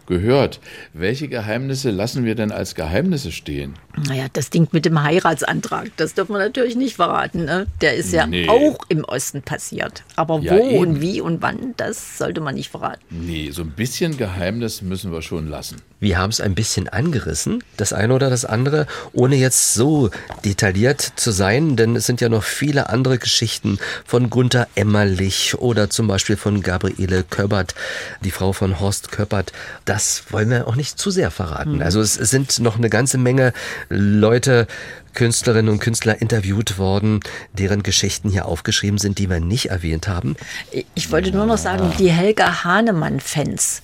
[0.05, 0.59] gehört.
[0.93, 3.73] Welche Geheimnisse lassen wir denn als Geheimnisse stehen?
[4.07, 7.45] Naja, das Ding mit dem Heiratsantrag, das dürfen wir natürlich nicht verraten.
[7.45, 7.67] Ne?
[7.81, 8.47] Der ist ja nee.
[8.47, 10.03] auch im Osten passiert.
[10.15, 10.77] Aber ja, wo eben.
[10.77, 13.01] und wie und wann, das sollte man nicht verraten.
[13.09, 15.77] Nee, so ein bisschen Geheimnis müssen wir schon lassen.
[16.03, 20.09] Wir haben es ein bisschen angerissen, das eine oder das andere, ohne jetzt so
[20.43, 25.89] detailliert zu sein, denn es sind ja noch viele andere Geschichten von Gunther Emmerlich oder
[25.89, 27.73] zum Beispiel von Gabriele Köppert,
[28.21, 29.53] die Frau von Horst Köppert.
[29.85, 31.75] Das wollen wir auch nicht zu sehr verraten.
[31.75, 31.83] Mhm.
[31.83, 33.53] Also es, es sind noch eine ganze Menge
[33.87, 34.67] Leute,
[35.13, 37.21] Künstlerinnen und Künstler interviewt worden,
[37.53, 40.35] deren Geschichten hier aufgeschrieben sind, die wir nicht erwähnt haben.
[40.95, 43.81] Ich wollte nur noch sagen, die Helga Hahnemann-Fans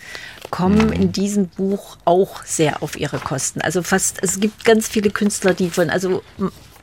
[0.50, 3.62] kommen in diesem Buch auch sehr auf ihre Kosten.
[3.62, 6.24] Also fast, es gibt ganz viele Künstler, die von, also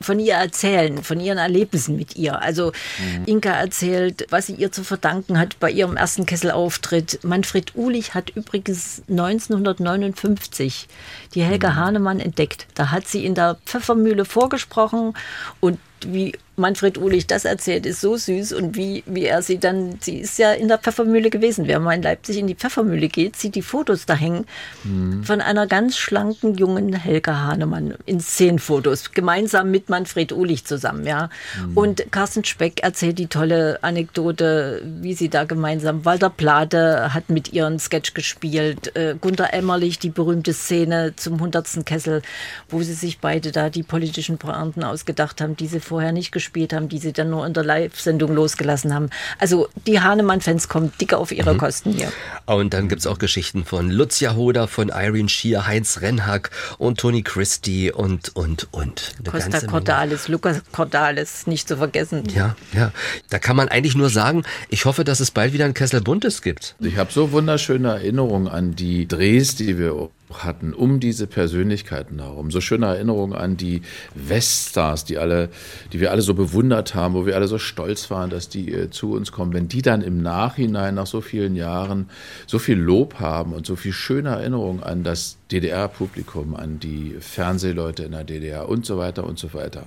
[0.01, 2.41] von ihr erzählen, von ihren Erlebnissen mit ihr.
[2.41, 3.25] Also mhm.
[3.27, 7.21] Inka erzählt, was sie ihr zu verdanken hat bei ihrem ersten Kesselauftritt.
[7.23, 10.89] Manfred Uhlich hat übrigens 1959
[11.35, 11.77] die Helga mhm.
[11.77, 12.67] Hahnemann entdeckt.
[12.75, 15.15] Da hat sie in der Pfeffermühle vorgesprochen
[15.61, 19.99] und wie Manfred Uhlich das erzählt, ist so süß und wie, wie er sie dann,
[20.01, 21.67] sie ist ja in der Pfeffermühle gewesen.
[21.67, 24.47] Wer mal in Leipzig in die Pfeffermühle geht, sieht die Fotos da hängen
[24.83, 25.23] mhm.
[25.23, 31.07] von einer ganz schlanken jungen Helga Hahnemann in zehn Fotos, gemeinsam mit Manfred Uhlich zusammen,
[31.07, 31.29] ja.
[31.61, 31.77] Mhm.
[31.77, 37.53] Und Carsten Speck erzählt die tolle Anekdote, wie sie da gemeinsam, Walter Plate hat mit
[37.53, 42.23] ihren Sketch gespielt, äh, Gunter Emmerlich, die berühmte Szene zum hundertsten Kessel,
[42.71, 46.46] wo sie sich beide da die politischen Pointen ausgedacht haben, die sie vorher nicht gespielt
[46.47, 49.11] gespielt haben, die sie dann nur in der Live-Sendung losgelassen haben.
[49.39, 51.59] Also die Hahnemann-Fans kommen dicker auf ihre mhm.
[51.59, 52.13] Kosten hier.
[52.47, 57.01] Und dann gibt es auch Geschichten von Lucia Hoda, von Irene Schier, Heinz Rennhack und
[57.01, 59.15] Tony Christie und, und, und.
[59.19, 62.23] Eine Costa Cordalis, Lukas Cordalis, nicht zu vergessen.
[62.33, 62.93] Ja, ja.
[63.31, 66.43] Da kann man eigentlich nur sagen, ich hoffe, dass es bald wieder ein Kessel Buntes
[66.43, 66.77] gibt.
[66.79, 72.51] Ich habe so wunderschöne Erinnerungen an die Drehs, die wir hatten, um diese Persönlichkeiten herum.
[72.51, 73.83] So schöne Erinnerungen an die
[74.15, 75.51] Weststars, die alle,
[75.93, 78.91] die wir alle so bewundert haben, wo wir alle so stolz waren, dass die äh,
[78.91, 79.53] zu uns kommen.
[79.53, 82.09] Wenn die dann im Nachhinein nach so vielen Jahren
[82.47, 88.05] so viel Lob haben und so viel schöne Erinnerungen an das DDR-Publikum, an die Fernsehleute
[88.05, 89.85] in der DDR und so weiter und so weiter.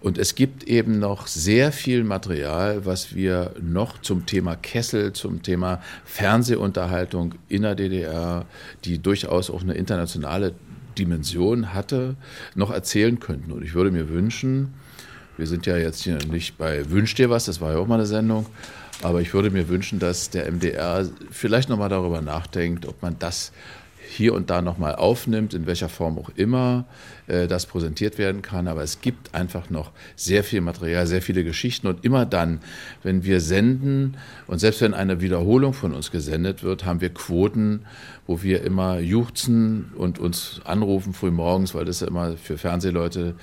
[0.00, 5.42] Und es gibt eben noch sehr viel Material, was wir noch zum Thema Kessel, zum
[5.42, 8.46] Thema Fernsehunterhaltung in der DDR,
[8.84, 10.54] die durchaus auch eine internationale
[10.98, 12.16] Dimension hatte,
[12.54, 13.52] noch erzählen könnten.
[13.52, 14.74] Und ich würde mir wünschen,
[15.36, 17.94] wir sind ja jetzt hier nicht bei Wünsch dir was, das war ja auch mal
[17.94, 18.46] eine Sendung,
[19.02, 23.52] Aber ich würde mir wünschen, dass der MDR vielleicht nochmal darüber nachdenkt, ob man das
[24.20, 26.84] hier und da nochmal aufnimmt, in welcher Form auch immer
[27.26, 28.68] äh, das präsentiert werden kann.
[28.68, 31.86] Aber es gibt einfach noch sehr viel Material, sehr viele Geschichten.
[31.86, 32.60] Und immer dann,
[33.02, 34.16] wenn wir senden
[34.46, 37.86] und selbst wenn eine Wiederholung von uns gesendet wird, haben wir Quoten,
[38.26, 42.58] wo wir immer juchzen und uns anrufen früh morgens, weil das ist ja immer für
[42.58, 43.34] Fernsehleute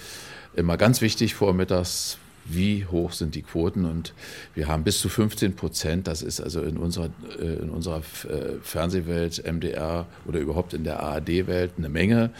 [0.55, 2.17] immer ganz wichtig vormittags
[2.49, 4.13] wie hoch sind die Quoten und
[4.53, 8.59] wir haben bis zu 15 Prozent, das ist also in unserer, äh, in unserer äh,
[8.61, 12.31] Fernsehwelt, MDR oder überhaupt in der ARD-Welt eine Menge.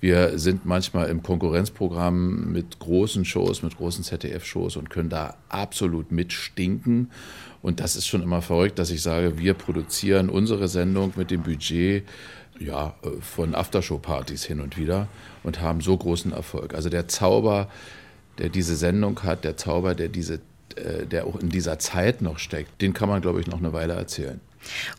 [0.00, 6.12] Wir sind manchmal im Konkurrenzprogramm mit großen Shows, mit großen ZDF-Shows und können da absolut
[6.12, 7.10] mitstinken.
[7.60, 11.42] Und das ist schon immer verrückt, dass ich sage, wir produzieren unsere Sendung mit dem
[11.42, 12.04] Budget
[12.60, 15.08] ja, äh, von Aftershow-Partys hin und wieder
[15.42, 16.74] und haben so großen Erfolg.
[16.74, 17.68] Also der Zauber
[18.38, 20.40] der diese Sendung hat, der Zauber, der diese,
[20.76, 23.72] äh, der auch in dieser Zeit noch steckt, den kann man, glaube ich, noch eine
[23.72, 24.40] Weile erzählen.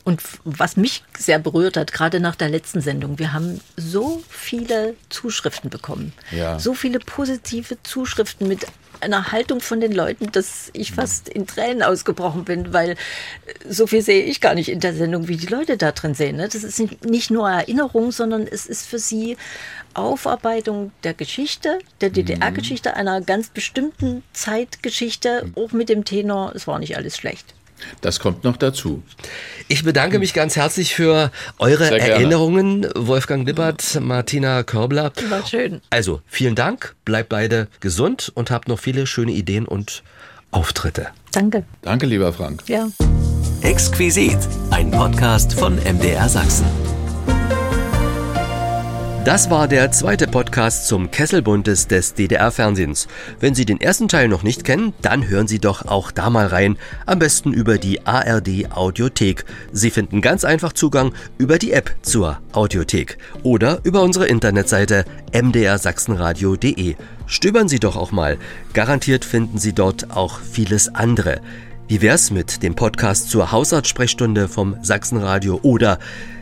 [0.03, 4.95] Und was mich sehr berührt hat, gerade nach der letzten Sendung, wir haben so viele
[5.09, 6.13] Zuschriften bekommen.
[6.31, 6.59] Ja.
[6.59, 8.65] So viele positive Zuschriften mit
[9.01, 12.95] einer Haltung von den Leuten, dass ich fast in Tränen ausgebrochen bin, weil
[13.67, 16.37] so viel sehe ich gar nicht in der Sendung, wie die Leute da drin sehen.
[16.37, 16.49] Ne?
[16.51, 19.37] Das ist nicht nur Erinnerung, sondern es ist für sie
[19.93, 26.79] Aufarbeitung der Geschichte, der DDR-Geschichte, einer ganz bestimmten Zeitgeschichte, auch mit dem Tenor, es war
[26.79, 27.53] nicht alles schlecht.
[28.01, 29.03] Das kommt noch dazu.
[29.67, 35.11] Ich bedanke mich ganz herzlich für eure Erinnerungen, Wolfgang Lippert, Martina Körbler.
[35.29, 35.81] War schön.
[35.89, 40.03] Also, vielen Dank, bleibt beide gesund und habt noch viele schöne Ideen und
[40.51, 41.07] Auftritte.
[41.31, 41.63] Danke.
[41.81, 42.63] Danke, lieber Frank.
[42.67, 42.87] Ja.
[43.61, 44.37] Exquisit,
[44.71, 46.65] ein Podcast von MDR Sachsen.
[49.29, 53.07] Das war der zweite Podcast zum Kesselbuntes des DDR-Fernsehens.
[53.39, 56.47] Wenn Sie den ersten Teil noch nicht kennen, dann hören Sie doch auch da mal
[56.47, 56.79] rein.
[57.05, 59.45] Am besten über die ARD Audiothek.
[59.71, 66.95] Sie finden ganz einfach Zugang über die App zur Audiothek oder über unsere Internetseite mdrsachsenradio.de.
[67.27, 68.39] Stöbern Sie doch auch mal.
[68.73, 71.39] Garantiert finden Sie dort auch vieles andere.
[71.87, 75.97] Wie wär's mit dem Podcast zur Hausarztsprechstunde vom Sachsenradio oder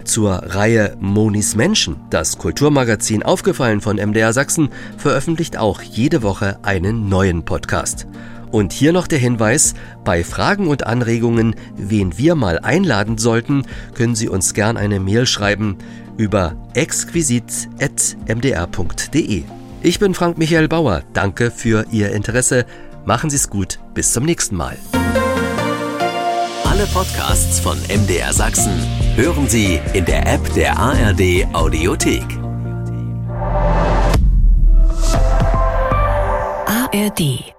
[0.07, 1.97] zur Reihe Monis Menschen?
[2.09, 8.07] Das Kulturmagazin Aufgefallen von MDR Sachsen veröffentlicht auch jede Woche einen neuen Podcast.
[8.49, 14.15] Und hier noch der Hinweis, bei Fragen und Anregungen, wen wir mal einladen sollten, können
[14.15, 15.77] Sie uns gern eine Mail schreiben
[16.17, 19.43] über exquisit.mdr.de.
[19.83, 22.65] Ich bin Frank Michael Bauer, danke für Ihr Interesse,
[23.05, 24.77] machen Sie es gut, bis zum nächsten Mal.
[26.77, 28.79] Alle Podcasts von MDR Sachsen
[29.15, 32.23] hören Sie in der App der ARD Audiothek.
[36.67, 37.56] ARD